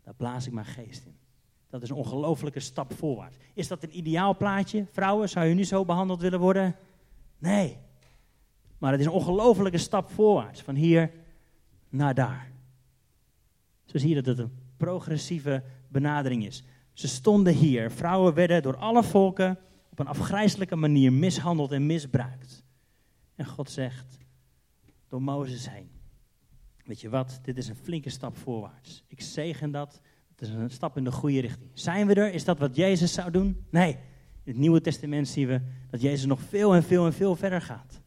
daar 0.03 0.13
blaas 0.17 0.47
ik 0.47 0.53
mijn 0.53 0.65
geest 0.65 1.05
in. 1.05 1.17
Dat 1.69 1.81
is 1.81 1.89
een 1.89 1.95
ongelofelijke 1.95 2.59
stap 2.59 2.93
voorwaarts. 2.93 3.37
Is 3.53 3.67
dat 3.67 3.83
een 3.83 3.97
ideaal 3.97 4.37
plaatje? 4.37 4.85
Vrouwen, 4.91 5.29
zou 5.29 5.45
je 5.45 5.53
nu 5.53 5.63
zo 5.63 5.85
behandeld 5.85 6.21
willen 6.21 6.39
worden? 6.39 6.75
Nee. 7.37 7.77
Maar 8.79 8.91
het 8.91 8.99
is 8.99 9.05
een 9.05 9.11
ongelofelijke 9.11 9.77
stap 9.77 10.09
voorwaarts, 10.09 10.61
van 10.61 10.75
hier 10.75 11.11
naar 11.89 12.13
daar. 12.13 12.51
Zo 13.85 13.97
zie 13.97 14.09
je 14.09 14.15
dat 14.15 14.25
het 14.25 14.39
een 14.39 14.57
progressieve 14.77 15.63
benadering 15.87 16.45
is. 16.45 16.63
Ze 16.93 17.07
stonden 17.07 17.53
hier. 17.53 17.91
Vrouwen 17.91 18.33
werden 18.33 18.61
door 18.61 18.77
alle 18.77 19.03
volken 19.03 19.57
op 19.91 19.99
een 19.99 20.07
afgrijzelijke 20.07 20.75
manier 20.75 21.13
mishandeld 21.13 21.71
en 21.71 21.85
misbruikt. 21.85 22.63
En 23.35 23.45
God 23.45 23.69
zegt 23.69 24.17
door 25.07 25.21
Mozes 25.21 25.69
heen: 25.69 25.89
weet 26.85 27.01
je 27.01 27.09
wat, 27.09 27.39
dit 27.43 27.57
is 27.57 27.67
een 27.67 27.75
flinke 27.75 28.09
stap 28.09 28.37
voorwaarts. 28.37 29.03
Ik 29.07 29.21
zegen 29.21 29.71
dat, 29.71 30.01
het 30.29 30.41
is 30.41 30.49
een 30.49 30.69
stap 30.69 30.97
in 30.97 31.03
de 31.03 31.11
goede 31.11 31.39
richting. 31.39 31.71
Zijn 31.73 32.07
we 32.07 32.13
er? 32.13 32.33
Is 32.33 32.43
dat 32.43 32.59
wat 32.59 32.75
Jezus 32.75 33.13
zou 33.13 33.31
doen? 33.31 33.65
Nee. 33.69 33.91
In 34.43 34.55
het 34.55 34.57
Nieuwe 34.57 34.81
Testament 34.81 35.27
zien 35.27 35.47
we 35.47 35.61
dat 35.89 36.01
Jezus 36.01 36.25
nog 36.25 36.41
veel 36.41 36.75
en 36.75 36.83
veel 36.83 37.05
en 37.05 37.13
veel 37.13 37.35
verder 37.35 37.61
gaat. 37.61 37.98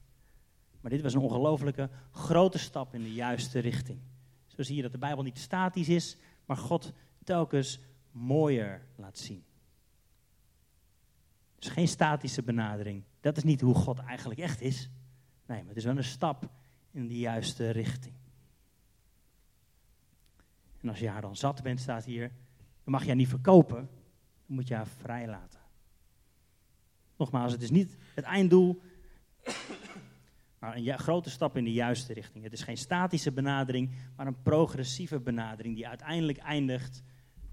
Maar 0.83 0.90
dit 0.90 1.01
was 1.01 1.14
een 1.14 1.21
ongelofelijke 1.21 1.90
grote 2.11 2.59
stap 2.59 2.95
in 2.95 3.03
de 3.03 3.12
juiste 3.12 3.59
richting. 3.59 3.99
Zo 4.47 4.62
zie 4.62 4.77
je 4.77 4.83
dat 4.83 4.92
de 4.92 4.99
Bijbel 4.99 5.23
niet 5.23 5.38
statisch 5.38 5.88
is, 5.88 6.16
maar 6.45 6.57
God 6.57 6.92
telkens 7.25 7.81
mooier 8.11 8.87
laat 8.97 9.18
zien. 9.18 9.45
Dus 11.59 11.68
geen 11.68 11.88
statische 11.88 12.42
benadering. 12.42 13.03
Dat 13.21 13.37
is 13.37 13.42
niet 13.42 13.61
hoe 13.61 13.75
God 13.75 13.99
eigenlijk 13.99 14.40
echt 14.40 14.61
is. 14.61 14.90
Nee, 15.47 15.59
maar 15.59 15.68
het 15.68 15.77
is 15.77 15.85
wel 15.85 15.97
een 15.97 16.05
stap 16.05 16.51
in 16.90 17.09
de 17.09 17.18
juiste 17.18 17.71
richting. 17.71 18.14
En 20.81 20.88
als 20.88 20.99
je 20.99 21.09
haar 21.09 21.21
dan 21.21 21.37
zat 21.37 21.62
bent, 21.62 21.81
staat 21.81 22.05
hier, 22.05 22.29
dan 22.57 22.92
mag 22.92 23.01
je 23.01 23.07
haar 23.07 23.16
niet 23.16 23.29
verkopen, 23.29 23.88
dan 24.47 24.57
moet 24.57 24.68
je 24.68 24.75
haar 24.75 24.87
vrijlaten. 24.87 25.61
Nogmaals, 27.16 27.53
het 27.53 27.62
is 27.62 27.71
niet 27.71 27.97
het 28.14 28.25
einddoel, 28.25 28.83
maar 30.62 30.77
een 30.77 30.98
grote 30.98 31.31
stap 31.31 31.57
in 31.57 31.64
de 31.64 31.72
juiste 31.72 32.12
richting. 32.12 32.44
Het 32.44 32.53
is 32.53 32.62
geen 32.62 32.77
statische 32.77 33.33
benadering, 33.33 33.90
maar 34.16 34.27
een 34.27 34.42
progressieve 34.42 35.20
benadering 35.20 35.75
die 35.75 35.88
uiteindelijk 35.88 36.38
eindigt 36.38 37.03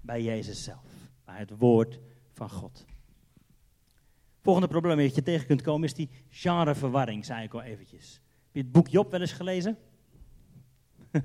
bij 0.00 0.22
Jezus 0.22 0.64
zelf, 0.64 1.10
bij 1.24 1.38
het 1.38 1.50
woord 1.58 2.00
van 2.32 2.50
God. 2.50 2.84
Volgende 4.40 4.68
probleem 4.68 4.96
dat 4.96 5.14
je 5.14 5.22
tegen 5.22 5.46
kunt 5.46 5.62
komen 5.62 5.84
is 5.84 5.94
die 5.94 6.10
genreverwarring, 6.28 7.24
zei 7.24 7.44
ik 7.44 7.54
al 7.54 7.62
eventjes. 7.62 8.12
Heb 8.44 8.54
je 8.54 8.60
het 8.60 8.72
boek 8.72 8.88
Job 8.88 9.10
wel 9.10 9.20
eens 9.20 9.32
gelezen? 9.32 9.78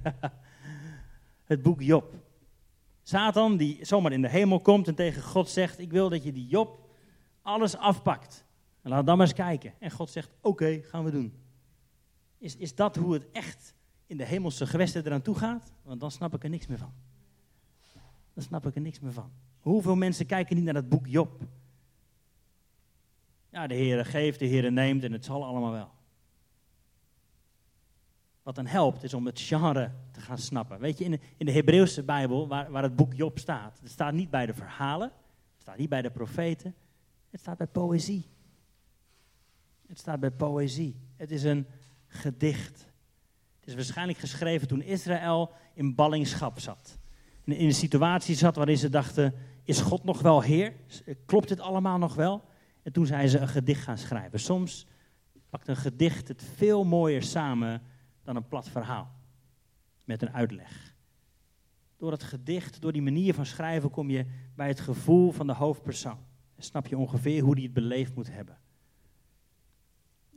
het 1.45 1.61
boek 1.61 1.81
Job. 1.81 2.13
Satan 3.03 3.57
die 3.57 3.85
zomaar 3.85 4.11
in 4.11 4.21
de 4.21 4.29
hemel 4.29 4.59
komt 4.59 4.87
en 4.87 4.95
tegen 4.95 5.21
God 5.21 5.49
zegt, 5.49 5.79
ik 5.79 5.91
wil 5.91 6.09
dat 6.09 6.23
je 6.23 6.31
die 6.31 6.47
Job 6.47 6.89
alles 7.41 7.77
afpakt. 7.77 8.45
En 8.81 8.89
laat 8.89 9.05
dan 9.05 9.17
maar 9.17 9.25
eens 9.25 9.35
kijken. 9.35 9.73
En 9.79 9.91
God 9.91 10.09
zegt, 10.09 10.29
oké, 10.41 10.81
gaan 10.83 11.03
we 11.03 11.11
doen. 11.11 11.43
Is, 12.37 12.55
is 12.55 12.75
dat 12.75 12.95
hoe 12.95 13.13
het 13.13 13.31
echt 13.31 13.73
in 14.07 14.17
de 14.17 14.25
hemelse 14.25 14.67
gewesten 14.67 15.05
eraan 15.05 15.21
toe 15.21 15.35
gaat? 15.35 15.73
Want 15.83 15.99
dan 15.99 16.11
snap 16.11 16.33
ik 16.33 16.43
er 16.43 16.49
niks 16.49 16.67
meer 16.67 16.77
van. 16.77 16.93
Dan 18.33 18.43
snap 18.43 18.65
ik 18.65 18.75
er 18.75 18.81
niks 18.81 18.99
meer 18.99 19.13
van. 19.13 19.31
Hoeveel 19.59 19.95
mensen 19.95 20.25
kijken 20.25 20.55
niet 20.55 20.65
naar 20.65 20.73
dat 20.73 20.89
boek 20.89 21.07
Job? 21.07 21.43
Ja, 23.49 23.67
de 23.67 23.75
Heere 23.75 24.05
geeft, 24.05 24.39
de 24.39 24.47
Heere 24.47 24.71
neemt 24.71 25.03
en 25.03 25.11
het 25.11 25.25
zal 25.25 25.45
allemaal 25.45 25.71
wel. 25.71 25.91
Wat 28.43 28.55
dan 28.55 28.65
helpt, 28.65 29.03
is 29.03 29.13
om 29.13 29.25
het 29.25 29.39
genre 29.39 29.91
te 30.11 30.19
gaan 30.19 30.37
snappen. 30.37 30.79
Weet 30.79 30.97
je, 30.97 31.03
in 31.03 31.11
de, 31.11 31.19
in 31.37 31.45
de 31.45 31.51
Hebreeuwse 31.51 32.03
Bijbel, 32.03 32.47
waar, 32.47 32.71
waar 32.71 32.83
het 32.83 32.95
boek 32.95 33.13
Job 33.13 33.39
staat, 33.39 33.79
het 33.81 33.91
staat 33.91 34.13
niet 34.13 34.29
bij 34.29 34.45
de 34.45 34.53
verhalen, 34.53 35.07
het 35.53 35.61
staat 35.61 35.77
niet 35.77 35.89
bij 35.89 36.01
de 36.01 36.11
profeten, 36.11 36.75
het 37.29 37.39
staat 37.39 37.57
bij 37.57 37.67
poëzie. 37.67 38.25
Het 39.87 39.99
staat 39.99 40.19
bij 40.19 40.31
poëzie. 40.31 40.95
Het 41.15 41.31
is 41.31 41.43
een 41.43 41.67
gedicht. 42.15 42.85
Het 43.59 43.69
is 43.69 43.75
waarschijnlijk 43.75 44.17
geschreven 44.17 44.67
toen 44.67 44.81
Israël 44.81 45.53
in 45.73 45.95
ballingschap 45.95 46.59
zat. 46.59 46.97
En 47.45 47.55
in 47.55 47.65
een 47.65 47.73
situatie 47.73 48.35
zat 48.35 48.55
waarin 48.55 48.77
ze 48.77 48.89
dachten, 48.89 49.33
is 49.63 49.81
God 49.81 50.03
nog 50.03 50.21
wel 50.21 50.41
Heer? 50.41 50.73
Klopt 51.25 51.47
dit 51.47 51.59
allemaal 51.59 51.97
nog 51.97 52.15
wel? 52.15 52.43
En 52.83 52.91
toen 52.91 53.05
zijn 53.05 53.29
ze 53.29 53.39
een 53.39 53.47
gedicht 53.47 53.83
gaan 53.83 53.97
schrijven. 53.97 54.39
Soms 54.39 54.85
pakt 55.49 55.67
een 55.67 55.75
gedicht 55.75 56.27
het 56.27 56.43
veel 56.55 56.83
mooier 56.83 57.23
samen 57.23 57.81
dan 58.23 58.35
een 58.35 58.47
plat 58.47 58.69
verhaal. 58.69 59.11
Met 60.03 60.21
een 60.21 60.33
uitleg. 60.33 60.95
Door 61.97 62.11
het 62.11 62.23
gedicht, 62.23 62.81
door 62.81 62.91
die 62.91 63.01
manier 63.01 63.33
van 63.33 63.45
schrijven, 63.45 63.89
kom 63.89 64.09
je 64.09 64.25
bij 64.55 64.67
het 64.67 64.79
gevoel 64.79 65.31
van 65.31 65.47
de 65.47 65.53
hoofdpersoon. 65.53 66.17
En 66.55 66.63
snap 66.63 66.87
je 66.87 66.97
ongeveer 66.97 67.43
hoe 67.43 67.55
die 67.55 67.63
het 67.63 67.73
beleefd 67.73 68.15
moet 68.15 68.31
hebben. 68.31 68.57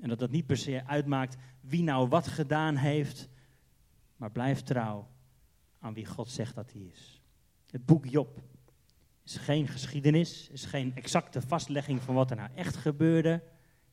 En 0.00 0.08
dat 0.08 0.18
dat 0.18 0.30
niet 0.30 0.46
per 0.46 0.56
se 0.56 0.87
uitmaakt 0.87 1.37
wie 1.61 1.82
nou 1.82 2.08
wat 2.08 2.26
gedaan 2.26 2.76
heeft, 2.76 3.28
maar 4.16 4.30
blijf 4.30 4.62
trouw 4.62 5.08
aan 5.80 5.94
wie 5.94 6.06
God 6.06 6.30
zegt 6.30 6.54
dat 6.54 6.72
hij 6.72 6.82
is. 6.82 7.22
Het 7.70 7.87
boek 7.87 8.06
Job 8.06 8.42
is 9.24 9.37
geen 9.37 9.68
geschiedenis, 9.68 10.48
is 10.48 10.64
geen 10.64 10.94
exacte 10.94 11.40
vastlegging 11.40 12.02
van 12.02 12.14
wat 12.14 12.30
er 12.30 12.37
nou 12.37 12.48
echt 12.54 12.76
gebeurde. 12.76 13.30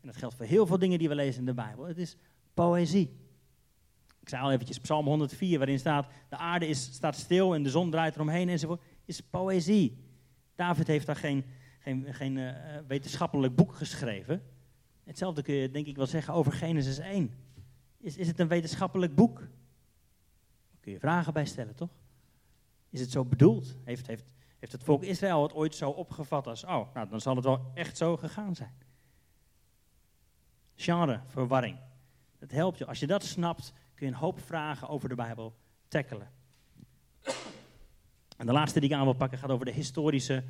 En 0.02 0.08
dat 0.08 0.16
geldt 0.16 0.36
voor 0.36 0.46
heel 0.46 0.66
veel 0.66 0.80
dingen 0.80 1.00
die 1.00 1.10
we 1.10 1.16
lezen 1.16 1.40
in 1.40 1.46
de 1.46 1.54
Bijbel. 1.54 1.86
Het 1.86 1.98
is 1.98 2.18
poëzie. 2.54 3.24
Ik 4.22 4.30
zei 4.30 4.44
al 4.44 4.52
eventjes 4.52 4.80
Psalm 4.80 5.06
104, 5.06 5.58
waarin 5.58 5.80
staat, 5.80 6.12
de 6.30 6.38
aarde 6.38 6.68
is, 6.68 6.84
staat 6.84 7.16
stil 7.16 7.56
en 7.56 7.64
de 7.64 7.70
zon 7.70 7.92
draait 7.92 8.16
eromheen 8.16 8.50
enzovoort. 8.50 8.82
Is 9.06 9.22
poëzie. 9.22 9.98
David 10.56 10.88
heeft 10.88 11.06
daar 11.06 11.16
geen, 11.16 11.46
geen, 11.80 12.14
geen 12.14 12.38
uh, 12.38 12.52
wetenschappelijk 12.88 13.56
boek 13.56 13.76
geschreven. 13.76 14.44
Hetzelfde 15.06 15.42
kun 15.42 15.56
je 15.56 15.72
denk 15.72 15.88
ik 15.88 15.96
wel 15.96 16.08
zeggen 16.08 16.34
over 16.34 16.52
Genesis 16.52 16.98
1. 16.98 17.32
Is, 17.98 18.18
is 18.18 18.28
het 18.28 18.40
een 18.40 18.48
wetenschappelijk 18.48 19.16
boek? 19.16 19.40
Daar 19.40 20.80
kun 20.80 20.92
je 20.92 21.00
vragen 21.00 21.34
bij 21.34 21.46
stellen, 21.46 21.76
toch? 21.76 21.90
Is 22.90 23.00
het 23.00 23.12
zo 23.12 23.26
bedoeld? 23.26 23.76
Heeft, 23.84 24.08
heeft, 24.08 24.34
heeft 24.60 24.72
het 24.72 24.84
volk 24.84 25.04
Israël 25.04 25.44
het 25.44 25.54
ooit 25.54 25.76
zo 25.76 25.90
opgevat 25.90 26.48
als, 26.48 26.64
oh, 26.64 26.94
nou, 26.94 27.10
dan 27.10 27.22
zal 27.22 27.36
het 27.36 27.46
wel 27.46 27.72
echt 27.74 27.98
zo 27.98 28.18
gegaan 28.18 28.56
zijn. 28.56 28.74
Genre, 30.76 31.22
verwarring. 31.28 31.78
Dat 32.40 32.52
helpt 32.52 32.78
je. 32.78 32.86
Als 32.86 33.00
je 33.00 33.08
dat 33.08 33.24
snapt, 33.24 33.74
kun 33.94 34.08
je 34.08 34.14
een 34.14 34.20
hoop 34.20 34.40
vragen 34.40 34.88
over 34.88 35.10
de 35.10 35.16
Bijbel 35.16 35.56
tackelen. 35.88 36.32
En 38.38 38.46
de 38.46 38.52
laatste 38.52 38.80
die 38.80 38.90
ik 38.90 38.96
aan 38.96 39.04
wil 39.04 39.14
pakken 39.14 39.38
gaat 39.38 39.50
over 39.50 39.66
de 39.66 39.72
historische 39.72 40.44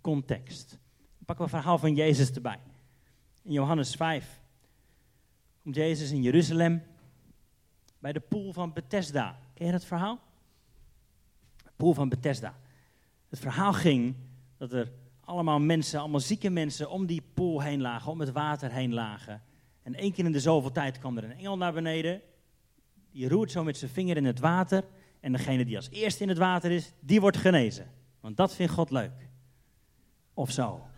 context. 0.00 0.68
Dan 0.70 1.24
pakken 1.24 1.44
we 1.44 1.50
het 1.50 1.60
verhaal 1.60 1.78
van 1.78 1.94
Jezus 1.94 2.30
erbij. 2.30 2.58
In 3.42 3.52
Johannes 3.52 3.94
5 3.94 4.40
komt 5.62 5.74
Jezus 5.74 6.10
in 6.10 6.22
Jeruzalem 6.22 6.82
bij 7.98 8.12
de 8.12 8.20
poel 8.20 8.52
van 8.52 8.72
Bethesda. 8.72 9.38
Ken 9.54 9.66
je 9.66 9.72
dat 9.72 9.84
verhaal? 9.84 10.20
De 11.56 11.70
poel 11.76 11.94
van 11.94 12.08
Bethesda. 12.08 12.58
Het 13.28 13.38
verhaal 13.38 13.72
ging 13.72 14.14
dat 14.56 14.72
er 14.72 14.92
allemaal 15.20 15.60
mensen, 15.60 16.00
allemaal 16.00 16.20
zieke 16.20 16.50
mensen 16.50 16.90
om 16.90 17.06
die 17.06 17.22
poel 17.34 17.62
heen 17.62 17.80
lagen, 17.80 18.10
om 18.10 18.20
het 18.20 18.32
water 18.32 18.72
heen 18.72 18.94
lagen. 18.94 19.42
En 19.82 19.94
één 19.94 20.12
keer 20.12 20.24
in 20.24 20.32
de 20.32 20.40
zoveel 20.40 20.72
tijd 20.72 20.98
kwam 20.98 21.16
er 21.16 21.24
een 21.24 21.36
engel 21.36 21.56
naar 21.56 21.72
beneden. 21.72 22.20
Die 23.10 23.28
roert 23.28 23.50
zo 23.50 23.64
met 23.64 23.76
zijn 23.76 23.90
vinger 23.90 24.16
in 24.16 24.24
het 24.24 24.38
water. 24.38 24.84
En 25.20 25.32
degene 25.32 25.64
die 25.64 25.76
als 25.76 25.90
eerste 25.90 26.22
in 26.22 26.28
het 26.28 26.38
water 26.38 26.70
is, 26.70 26.92
die 27.00 27.20
wordt 27.20 27.36
genezen. 27.36 27.90
Want 28.20 28.36
dat 28.36 28.54
vindt 28.54 28.72
God 28.72 28.90
leuk. 28.90 29.28
Of 30.34 30.50
zo. 30.50 30.89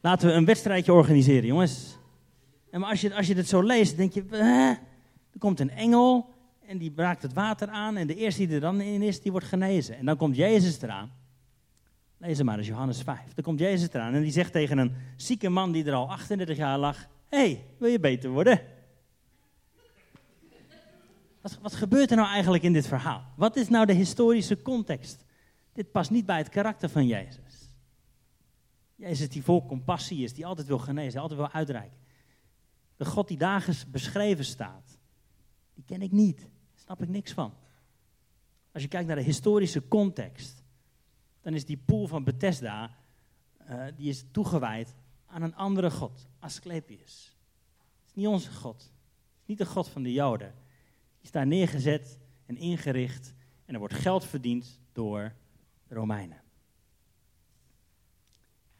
Laten 0.00 0.28
we 0.28 0.34
een 0.34 0.44
wedstrijdje 0.44 0.92
organiseren, 0.92 1.46
jongens. 1.46 1.98
En 2.70 2.80
maar 2.80 2.90
als 2.90 3.00
je, 3.00 3.14
als 3.14 3.26
je 3.26 3.34
dit 3.34 3.48
zo 3.48 3.62
leest, 3.62 3.96
denk 3.96 4.12
je, 4.12 4.24
er 5.32 5.38
komt 5.38 5.60
een 5.60 5.70
engel 5.70 6.34
en 6.66 6.78
die 6.78 6.92
raakt 6.96 7.22
het 7.22 7.32
water 7.32 7.68
aan 7.68 7.96
en 7.96 8.06
de 8.06 8.14
eerste 8.14 8.46
die 8.46 8.54
er 8.54 8.60
dan 8.60 8.80
in 8.80 9.02
is, 9.02 9.20
die 9.20 9.30
wordt 9.30 9.46
genezen. 9.46 9.96
En 9.96 10.04
dan 10.04 10.16
komt 10.16 10.36
Jezus 10.36 10.82
eraan. 10.82 11.12
Lees 12.18 12.42
maar, 12.42 12.58
is 12.58 12.66
Johannes 12.66 13.02
5. 13.02 13.18
Dan 13.34 13.44
komt 13.44 13.58
Jezus 13.58 13.88
eraan 13.92 14.14
en 14.14 14.22
die 14.22 14.32
zegt 14.32 14.52
tegen 14.52 14.78
een 14.78 14.94
zieke 15.16 15.48
man 15.48 15.72
die 15.72 15.84
er 15.84 15.94
al 15.94 16.10
38 16.10 16.56
jaar 16.56 16.78
lag, 16.78 17.06
hé, 17.28 17.38
hey, 17.38 17.64
wil 17.78 17.90
je 17.90 18.00
beter 18.00 18.30
worden? 18.30 18.60
Wat, 21.40 21.58
wat 21.62 21.74
gebeurt 21.74 22.10
er 22.10 22.16
nou 22.16 22.28
eigenlijk 22.28 22.62
in 22.62 22.72
dit 22.72 22.86
verhaal? 22.86 23.24
Wat 23.36 23.56
is 23.56 23.68
nou 23.68 23.86
de 23.86 23.92
historische 23.92 24.62
context? 24.62 25.24
Dit 25.72 25.90
past 25.90 26.10
niet 26.10 26.26
bij 26.26 26.38
het 26.38 26.48
karakter 26.48 26.88
van 26.88 27.06
Jezus. 27.06 27.49
Jezus 29.00 29.28
die 29.28 29.42
vol 29.42 29.66
compassie 29.66 30.24
is, 30.24 30.34
die 30.34 30.46
altijd 30.46 30.66
wil 30.66 30.78
genezen, 30.78 31.10
die 31.10 31.20
altijd 31.20 31.40
wil 31.40 31.50
uitreiken. 31.50 31.98
De 32.96 33.04
God 33.04 33.28
die 33.28 33.38
daar 33.38 33.84
beschreven 33.88 34.44
staat, 34.44 34.98
die 35.74 35.84
ken 35.84 36.02
ik 36.02 36.12
niet. 36.12 36.38
Daar 36.38 36.80
snap 36.84 37.02
ik 37.02 37.08
niks 37.08 37.32
van. 37.32 37.54
Als 38.72 38.82
je 38.82 38.88
kijkt 38.88 39.06
naar 39.06 39.16
de 39.16 39.22
historische 39.22 39.88
context, 39.88 40.62
dan 41.40 41.54
is 41.54 41.64
die 41.64 41.76
poel 41.76 42.06
van 42.06 42.24
Bethesda, 42.24 42.96
uh, 43.70 43.84
die 43.96 44.08
is 44.08 44.24
toegewijd 44.30 44.94
aan 45.26 45.42
een 45.42 45.54
andere 45.54 45.90
God, 45.90 46.28
Asclepius. 46.38 47.36
Het 48.00 48.08
is 48.08 48.14
niet 48.14 48.26
onze 48.26 48.52
God. 48.52 48.82
Het 48.82 49.40
is 49.40 49.46
niet 49.46 49.58
de 49.58 49.66
God 49.66 49.88
van 49.88 50.02
de 50.02 50.12
Joden. 50.12 50.54
Die 51.14 51.22
is 51.22 51.30
daar 51.30 51.46
neergezet 51.46 52.18
en 52.46 52.56
ingericht 52.56 53.34
en 53.64 53.74
er 53.74 53.80
wordt 53.80 53.94
geld 53.94 54.24
verdiend 54.24 54.80
door 54.92 55.32
de 55.86 55.94
Romeinen. 55.94 56.42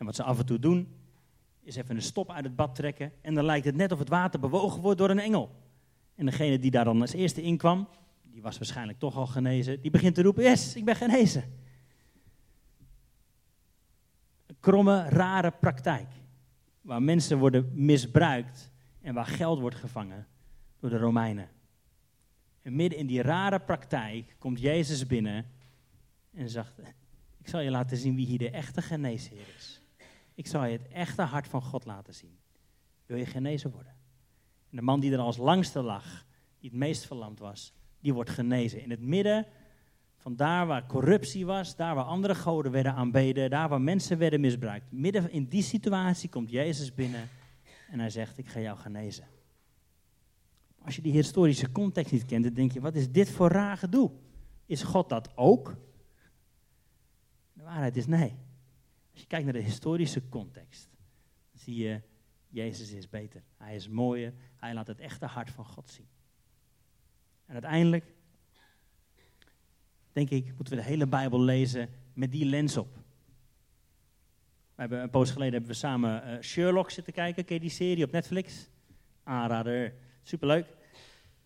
En 0.01 0.07
wat 0.07 0.15
ze 0.15 0.23
af 0.23 0.39
en 0.39 0.47
toe 0.47 0.59
doen, 0.59 0.89
is 1.63 1.77
even 1.77 1.97
een 1.97 2.03
stop 2.03 2.31
uit 2.31 2.45
het 2.45 2.57
bad 2.57 2.75
trekken 2.75 3.13
en 3.21 3.35
dan 3.35 3.45
lijkt 3.45 3.67
het 3.67 3.77
net 3.77 3.93
of 3.93 3.99
het 3.99 4.09
water 4.09 4.41
bewogen 4.41 4.81
wordt 4.81 4.99
door 4.99 5.11
een 5.11 5.19
engel. 5.19 5.51
En 6.15 6.27
degene 6.27 6.59
die 6.59 6.71
daar 6.71 6.85
dan 6.85 7.01
als 7.01 7.13
eerste 7.13 7.43
in 7.43 7.57
kwam, 7.57 7.89
die 8.23 8.43
was 8.43 8.59
waarschijnlijk 8.59 8.99
toch 8.99 9.17
al 9.17 9.27
genezen, 9.27 9.81
die 9.81 9.91
begint 9.91 10.15
te 10.15 10.23
roepen, 10.23 10.43
yes, 10.43 10.77
ik 10.77 10.85
ben 10.85 10.97
genezen. 10.97 11.45
Een 14.47 14.57
kromme, 14.61 15.09
rare 15.09 15.51
praktijk, 15.51 16.13
waar 16.81 17.03
mensen 17.03 17.39
worden 17.39 17.71
misbruikt 17.75 18.71
en 19.01 19.15
waar 19.15 19.27
geld 19.27 19.61
wordt 19.61 19.77
gevangen 19.77 20.27
door 20.79 20.91
de 20.91 20.99
Romeinen. 20.99 21.49
En 22.63 22.77
midden 22.77 22.99
in 22.99 23.07
die 23.07 23.23
rare 23.23 23.61
praktijk 23.61 24.37
komt 24.39 24.61
Jezus 24.61 25.07
binnen 25.07 25.47
en 26.33 26.49
zegt, 26.49 26.79
ik 27.39 27.49
zal 27.49 27.61
je 27.61 27.71
laten 27.71 27.97
zien 27.97 28.15
wie 28.15 28.27
hier 28.27 28.39
de 28.39 28.51
echte 28.51 28.83
geneesheer 28.83 29.55
is. 29.57 29.80
Ik 30.41 30.47
zal 30.47 30.65
je 30.65 30.73
het 30.73 30.89
echte 30.89 31.23
hart 31.23 31.49
van 31.49 31.63
God 31.63 31.85
laten 31.85 32.15
zien. 32.15 32.39
Wil 33.07 33.17
je 33.17 33.27
genezen 33.27 33.71
worden? 33.71 33.93
En 34.71 34.77
de 34.77 34.83
man 34.83 35.01
die 35.01 35.13
er 35.13 35.19
als 35.19 35.37
langste 35.37 35.83
lag, 35.83 36.27
die 36.59 36.71
het 36.71 36.79
meest 36.79 37.07
verlamd 37.07 37.39
was, 37.39 37.73
die 37.99 38.15
wordt 38.15 38.31
genezen. 38.31 38.83
In 38.83 38.91
het 38.91 39.01
midden 39.01 39.47
van 40.17 40.37
daar 40.37 40.67
waar 40.67 40.87
corruptie 40.87 41.47
was, 41.47 41.77
daar 41.77 41.95
waar 41.95 42.05
andere 42.05 42.35
goden 42.35 42.73
werden 42.73 42.95
aanbeden, 42.95 43.51
daar 43.51 43.69
waar 43.69 43.81
mensen 43.81 44.19
werden 44.19 44.41
misbruikt. 44.41 44.93
Midden 44.93 45.31
in 45.31 45.49
die 45.49 45.63
situatie 45.63 46.29
komt 46.29 46.51
Jezus 46.51 46.95
binnen 46.95 47.29
en 47.91 47.99
hij 47.99 48.11
zegt, 48.11 48.39
ik 48.39 48.49
ga 48.49 48.61
jou 48.61 48.79
genezen. 48.79 49.27
Als 50.85 50.97
je 50.97 51.03
die 51.03 51.13
historische 51.13 51.73
context 51.73 52.13
niet 52.13 52.25
kent, 52.25 52.45
dan 52.45 52.55
denk 52.55 52.73
je, 52.73 52.81
wat 52.81 52.95
is 52.95 53.11
dit 53.11 53.31
voor 53.31 53.49
raar 53.49 53.77
gedoe? 53.77 54.11
Is 54.67 54.83
God 54.83 55.09
dat 55.09 55.37
ook? 55.37 55.77
De 57.53 57.63
waarheid 57.63 57.97
is 57.97 58.07
nee. 58.07 58.49
Als 59.21 59.29
je 59.29 59.35
kijkt 59.37 59.53
naar 59.53 59.63
de 59.63 59.69
historische 59.69 60.29
context, 60.29 60.89
dan 61.51 61.61
zie 61.61 61.77
je, 61.77 62.01
Jezus 62.49 62.93
is 62.93 63.09
beter. 63.09 63.43
Hij 63.57 63.75
is 63.75 63.89
mooier. 63.89 64.33
Hij 64.57 64.75
laat 64.75 64.87
het 64.87 65.01
echte 65.01 65.27
hart 65.27 65.51
van 65.51 65.65
God 65.65 65.91
zien. 65.91 66.09
En 67.47 67.53
uiteindelijk, 67.53 68.05
denk 70.13 70.31
ik, 70.31 70.45
moeten 70.47 70.77
we 70.77 70.81
de 70.83 70.89
hele 70.89 71.07
Bijbel 71.07 71.41
lezen 71.41 71.89
met 72.13 72.33
die 72.33 72.45
lens 72.45 72.77
op. 72.77 72.95
We 74.75 74.81
hebben, 74.81 75.03
een 75.03 75.11
poos 75.11 75.31
geleden 75.31 75.53
hebben 75.53 75.71
we 75.71 75.77
samen 75.77 76.29
uh, 76.29 76.43
Sherlock 76.43 76.91
zitten 76.91 77.13
kijken. 77.13 77.45
Ken 77.45 77.61
die 77.61 77.71
serie 77.71 78.05
op 78.05 78.11
Netflix? 78.11 78.69
Aanrader, 79.23 79.95
superleuk. 80.23 80.67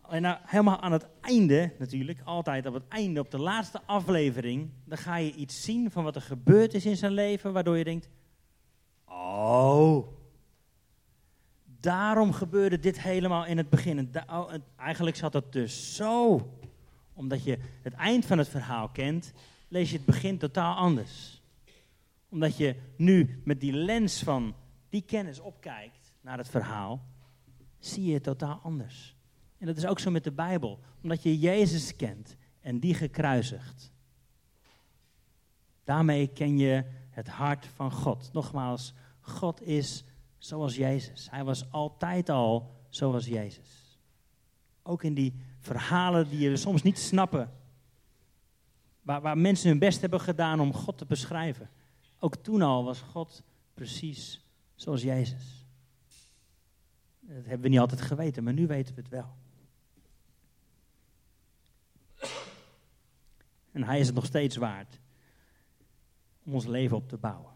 En 0.09 0.21
nou, 0.21 0.37
helemaal 0.45 0.79
aan 0.79 0.91
het 0.91 1.07
einde 1.21 1.73
natuurlijk, 1.79 2.19
altijd 2.23 2.65
op 2.65 2.73
het 2.73 2.87
einde, 2.87 3.19
op 3.19 3.31
de 3.31 3.39
laatste 3.39 3.81
aflevering, 3.85 4.69
dan 4.85 4.97
ga 4.97 5.15
je 5.15 5.33
iets 5.33 5.63
zien 5.63 5.91
van 5.91 6.03
wat 6.03 6.15
er 6.15 6.21
gebeurd 6.21 6.73
is 6.73 6.85
in 6.85 6.97
zijn 6.97 7.11
leven, 7.11 7.53
waardoor 7.53 7.77
je 7.77 7.83
denkt, 7.83 8.09
oh, 9.05 10.07
daarom 11.79 12.31
gebeurde 12.33 12.79
dit 12.79 13.01
helemaal 13.01 13.45
in 13.45 13.57
het 13.57 13.69
begin. 13.69 13.97
En 13.97 14.29
oh, 14.29 14.53
eigenlijk 14.77 15.15
zat 15.15 15.33
het 15.33 15.51
dus 15.51 15.95
zo. 15.95 16.47
Omdat 17.13 17.43
je 17.43 17.57
het 17.81 17.93
eind 17.93 18.25
van 18.25 18.37
het 18.37 18.49
verhaal 18.49 18.89
kent, 18.89 19.33
lees 19.67 19.89
je 19.89 19.97
het 19.97 20.05
begin 20.05 20.37
totaal 20.37 20.75
anders. 20.75 21.41
Omdat 22.29 22.57
je 22.57 22.75
nu 22.97 23.41
met 23.43 23.59
die 23.59 23.73
lens 23.73 24.23
van 24.23 24.55
die 24.89 25.01
kennis 25.01 25.39
opkijkt 25.39 26.13
naar 26.21 26.37
het 26.37 26.49
verhaal, 26.49 27.05
zie 27.79 28.05
je 28.05 28.13
het 28.13 28.23
totaal 28.23 28.59
anders. 28.63 29.14
En 29.57 29.65
dat 29.65 29.77
is 29.77 29.85
ook 29.85 29.99
zo 29.99 30.11
met 30.11 30.23
de 30.23 30.31
Bijbel. 30.31 30.79
Omdat 31.01 31.23
je 31.23 31.39
Jezus 31.39 31.95
kent 31.95 32.35
en 32.61 32.79
die 32.79 32.93
gekruisigd. 32.93 33.91
Daarmee 35.83 36.27
ken 36.27 36.57
je 36.57 36.83
het 37.09 37.27
hart 37.27 37.65
van 37.65 37.91
God. 37.91 38.29
Nogmaals, 38.33 38.93
God 39.19 39.61
is 39.61 40.03
zoals 40.37 40.75
Jezus. 40.75 41.29
Hij 41.29 41.43
was 41.43 41.71
altijd 41.71 42.29
al 42.29 42.71
zoals 42.89 43.25
Jezus. 43.25 43.99
Ook 44.83 45.03
in 45.03 45.13
die 45.13 45.33
verhalen 45.59 46.29
die 46.29 46.39
je 46.39 46.57
soms 46.57 46.81
niet 46.81 46.99
snappen. 46.99 47.51
Waar, 49.01 49.21
waar 49.21 49.37
mensen 49.37 49.69
hun 49.69 49.79
best 49.79 50.01
hebben 50.01 50.21
gedaan 50.21 50.59
om 50.59 50.73
God 50.73 50.97
te 50.97 51.05
beschrijven. 51.05 51.69
Ook 52.19 52.35
toen 52.35 52.61
al 52.61 52.83
was 52.83 53.01
God 53.01 53.43
precies 53.73 54.41
zoals 54.75 55.01
Jezus. 55.01 55.65
Dat 57.19 57.45
hebben 57.45 57.61
we 57.61 57.67
niet 57.67 57.79
altijd 57.79 58.01
geweten, 58.01 58.43
maar 58.43 58.53
nu 58.53 58.67
weten 58.67 58.95
we 58.95 59.01
het 59.01 59.09
wel. 59.09 59.35
En 63.75 63.83
hij 63.83 63.99
is 63.99 64.05
het 64.05 64.15
nog 64.15 64.25
steeds 64.25 64.55
waard 64.55 64.99
om 66.43 66.53
ons 66.53 66.65
leven 66.65 66.97
op 66.97 67.09
te 67.09 67.17
bouwen. 67.17 67.53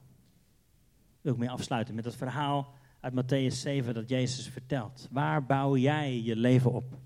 Wil 1.21 1.33
ik 1.33 1.39
mee 1.39 1.49
afsluiten 1.49 1.95
met 1.95 2.05
het 2.05 2.15
verhaal 2.15 2.73
uit 2.99 3.13
Matthäus 3.13 3.55
7 3.55 3.93
dat 3.93 4.09
Jezus 4.09 4.47
vertelt. 4.47 5.07
Waar 5.11 5.45
bouw 5.45 5.77
jij 5.77 6.21
je 6.21 6.35
leven 6.35 6.71
op? 6.71 6.97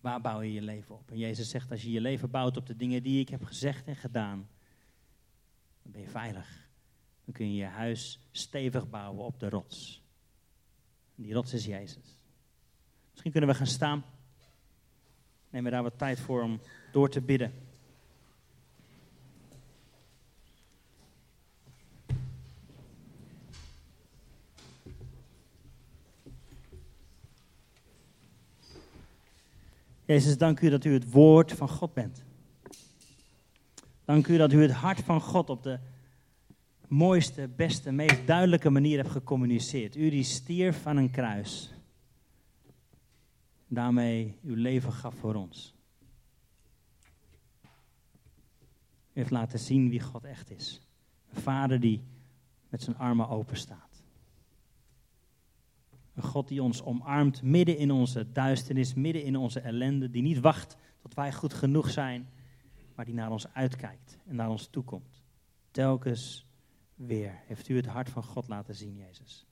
Waar 0.00 0.20
bouw 0.20 0.40
je 0.40 0.52
je 0.52 0.62
leven 0.62 0.94
op? 0.94 1.10
En 1.10 1.18
Jezus 1.18 1.48
zegt, 1.48 1.70
als 1.70 1.82
je 1.82 1.90
je 1.90 2.00
leven 2.00 2.30
bouwt 2.30 2.56
op 2.56 2.66
de 2.66 2.76
dingen 2.76 3.02
die 3.02 3.20
ik 3.20 3.28
heb 3.28 3.44
gezegd 3.44 3.86
en 3.86 3.96
gedaan, 3.96 4.48
dan 5.82 5.92
ben 5.92 6.00
je 6.00 6.08
veilig. 6.08 6.68
Dan 7.24 7.34
kun 7.34 7.46
je 7.46 7.54
je 7.54 7.64
huis 7.64 8.28
stevig 8.30 8.88
bouwen 8.88 9.24
op 9.24 9.40
de 9.40 9.48
rots. 9.48 10.02
En 11.16 11.22
die 11.22 11.32
rots 11.32 11.52
is 11.52 11.64
Jezus. 11.64 12.22
Misschien 13.10 13.32
kunnen 13.32 13.50
we 13.50 13.56
gaan 13.56 13.66
staan. 13.66 14.04
Neem 15.50 15.64
we 15.64 15.70
daar 15.70 15.82
wat 15.82 15.98
tijd 15.98 16.20
voor 16.20 16.42
om 16.42 16.60
door 16.94 17.08
te 17.08 17.20
bidden. 17.20 17.52
Jezus, 30.04 30.38
dank 30.38 30.60
u 30.60 30.68
dat 30.68 30.84
u 30.84 30.92
het 30.92 31.10
woord 31.10 31.52
van 31.52 31.68
God 31.68 31.94
bent. 31.94 32.24
Dank 34.04 34.26
u 34.26 34.36
dat 34.36 34.52
u 34.52 34.62
het 34.62 34.70
hart 34.70 35.00
van 35.00 35.20
God 35.20 35.50
op 35.50 35.62
de 35.62 35.78
mooiste, 36.88 37.48
beste, 37.56 37.92
meest 37.92 38.26
duidelijke 38.26 38.70
manier 38.70 38.96
hebt 38.96 39.10
gecommuniceerd. 39.10 39.96
U 39.96 40.10
die 40.10 40.24
stierf 40.24 40.82
van 40.82 40.96
een 40.96 41.10
kruis. 41.10 41.74
Daarmee 43.68 44.38
uw 44.42 44.54
leven 44.54 44.92
gaf 44.92 45.14
voor 45.14 45.34
ons. 45.34 45.74
U 49.03 49.03
heeft 49.14 49.30
laten 49.30 49.58
zien 49.58 49.88
wie 49.88 50.00
God 50.00 50.24
echt 50.24 50.50
is. 50.50 50.80
Een 51.32 51.40
vader 51.40 51.80
die 51.80 52.02
met 52.68 52.82
zijn 52.82 52.98
armen 52.98 53.28
open 53.28 53.56
staat. 53.56 54.02
Een 56.14 56.22
God 56.22 56.48
die 56.48 56.62
ons 56.62 56.82
omarmt 56.82 57.42
midden 57.42 57.76
in 57.76 57.90
onze 57.90 58.32
duisternis, 58.32 58.94
midden 58.94 59.24
in 59.24 59.36
onze 59.36 59.60
ellende. 59.60 60.10
Die 60.10 60.22
niet 60.22 60.40
wacht 60.40 60.76
tot 61.02 61.14
wij 61.14 61.32
goed 61.32 61.54
genoeg 61.54 61.90
zijn, 61.90 62.28
maar 62.94 63.04
die 63.04 63.14
naar 63.14 63.30
ons 63.30 63.52
uitkijkt 63.52 64.18
en 64.26 64.36
naar 64.36 64.50
ons 64.50 64.66
toekomt. 64.66 65.22
Telkens 65.70 66.46
weer 66.94 67.40
heeft 67.46 67.68
u 67.68 67.76
het 67.76 67.86
hart 67.86 68.10
van 68.10 68.22
God 68.22 68.48
laten 68.48 68.74
zien, 68.74 68.96
Jezus. 68.96 69.46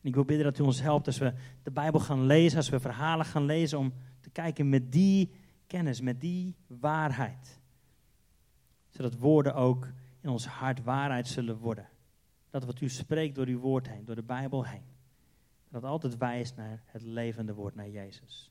Ik 0.00 0.14
wil 0.14 0.24
bidden 0.24 0.44
dat 0.46 0.58
u 0.58 0.62
ons 0.62 0.80
helpt 0.80 1.06
als 1.06 1.18
we 1.18 1.32
de 1.62 1.70
Bijbel 1.70 2.00
gaan 2.00 2.26
lezen, 2.26 2.56
als 2.56 2.68
we 2.68 2.80
verhalen 2.80 3.26
gaan 3.26 3.44
lezen, 3.44 3.78
om 3.78 3.92
te 4.20 4.30
kijken 4.30 4.68
met 4.68 4.92
die 4.92 5.30
kennis, 5.66 6.00
met 6.00 6.20
die 6.20 6.56
waarheid. 6.66 7.60
Zodat 8.98 9.18
woorden 9.18 9.54
ook 9.54 9.88
in 10.20 10.28
ons 10.28 10.46
hart 10.46 10.82
waarheid 10.82 11.26
zullen 11.26 11.56
worden. 11.56 11.88
Dat 12.50 12.64
wat 12.64 12.80
u 12.80 12.88
spreekt 12.88 13.34
door 13.34 13.46
uw 13.46 13.58
woord 13.58 13.88
heen, 13.88 14.04
door 14.04 14.14
de 14.14 14.22
Bijbel 14.22 14.64
heen 14.64 14.96
dat 15.68 15.84
altijd 15.84 16.16
wijst 16.16 16.56
naar 16.56 16.82
het 16.86 17.02
levende 17.02 17.54
woord, 17.54 17.74
naar 17.74 17.88
Jezus. 17.88 18.50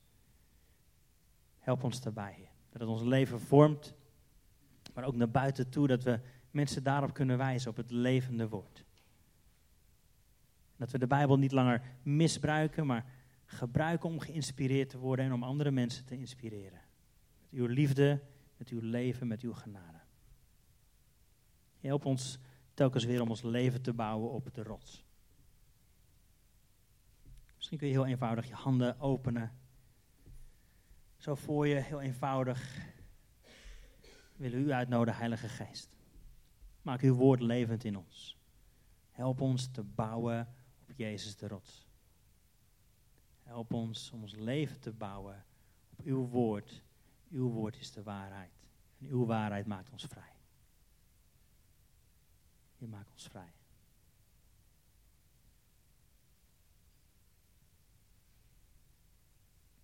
Help 1.58 1.84
ons 1.84 2.00
daarbij, 2.02 2.50
Dat 2.70 2.80
het 2.80 2.90
ons 2.90 3.02
leven 3.02 3.40
vormt, 3.40 3.94
maar 4.94 5.04
ook 5.04 5.14
naar 5.14 5.30
buiten 5.30 5.68
toe, 5.68 5.86
dat 5.86 6.02
we 6.02 6.20
mensen 6.50 6.82
daarop 6.82 7.12
kunnen 7.14 7.38
wijzen, 7.38 7.70
op 7.70 7.76
het 7.76 7.90
levende 7.90 8.48
woord. 8.48 8.84
Dat 10.76 10.90
we 10.90 10.98
de 10.98 11.06
Bijbel 11.06 11.38
niet 11.38 11.52
langer 11.52 11.82
misbruiken, 12.02 12.86
maar 12.86 13.04
gebruiken 13.44 14.08
om 14.08 14.20
geïnspireerd 14.20 14.88
te 14.88 14.98
worden 14.98 15.24
en 15.24 15.32
om 15.32 15.42
andere 15.42 15.70
mensen 15.70 16.04
te 16.04 16.18
inspireren. 16.18 16.80
Met 17.40 17.60
uw 17.60 17.66
liefde, 17.66 18.20
met 18.56 18.68
uw 18.68 18.80
leven, 18.80 19.26
met 19.26 19.40
uw 19.40 19.52
genade. 19.52 19.97
Help 21.80 22.04
ons 22.04 22.38
telkens 22.74 23.04
weer 23.04 23.20
om 23.20 23.30
ons 23.30 23.42
leven 23.42 23.82
te 23.82 23.92
bouwen 23.92 24.30
op 24.30 24.54
de 24.54 24.62
rots. 24.62 25.04
Misschien 27.56 27.78
kun 27.78 27.88
je 27.88 27.92
heel 27.92 28.06
eenvoudig 28.06 28.48
je 28.48 28.54
handen 28.54 29.00
openen. 29.00 29.52
Zo 31.16 31.34
voor 31.34 31.66
je, 31.66 31.74
heel 31.74 32.00
eenvoudig. 32.00 32.86
Willen 34.36 34.60
u 34.60 34.72
uitnodigen, 34.72 35.18
Heilige 35.18 35.48
Geest. 35.48 35.96
Maak 36.82 37.00
uw 37.00 37.14
woord 37.14 37.40
levend 37.40 37.84
in 37.84 37.96
ons. 37.96 38.38
Help 39.10 39.40
ons 39.40 39.70
te 39.70 39.82
bouwen 39.82 40.54
op 40.88 40.92
Jezus 40.96 41.36
de 41.36 41.48
rots. 41.48 41.86
Help 43.42 43.72
ons 43.72 44.10
om 44.10 44.22
ons 44.22 44.34
leven 44.34 44.80
te 44.80 44.92
bouwen 44.92 45.44
op 45.90 46.04
uw 46.04 46.26
woord. 46.26 46.82
Uw 47.30 47.50
woord 47.50 47.76
is 47.76 47.92
de 47.92 48.02
waarheid. 48.02 48.52
En 48.98 49.06
uw 49.06 49.26
waarheid 49.26 49.66
maakt 49.66 49.90
ons 49.90 50.04
vrij. 50.04 50.37
Je 52.78 52.86
maakt 52.86 53.10
ons 53.12 53.28
vrij. 53.28 53.57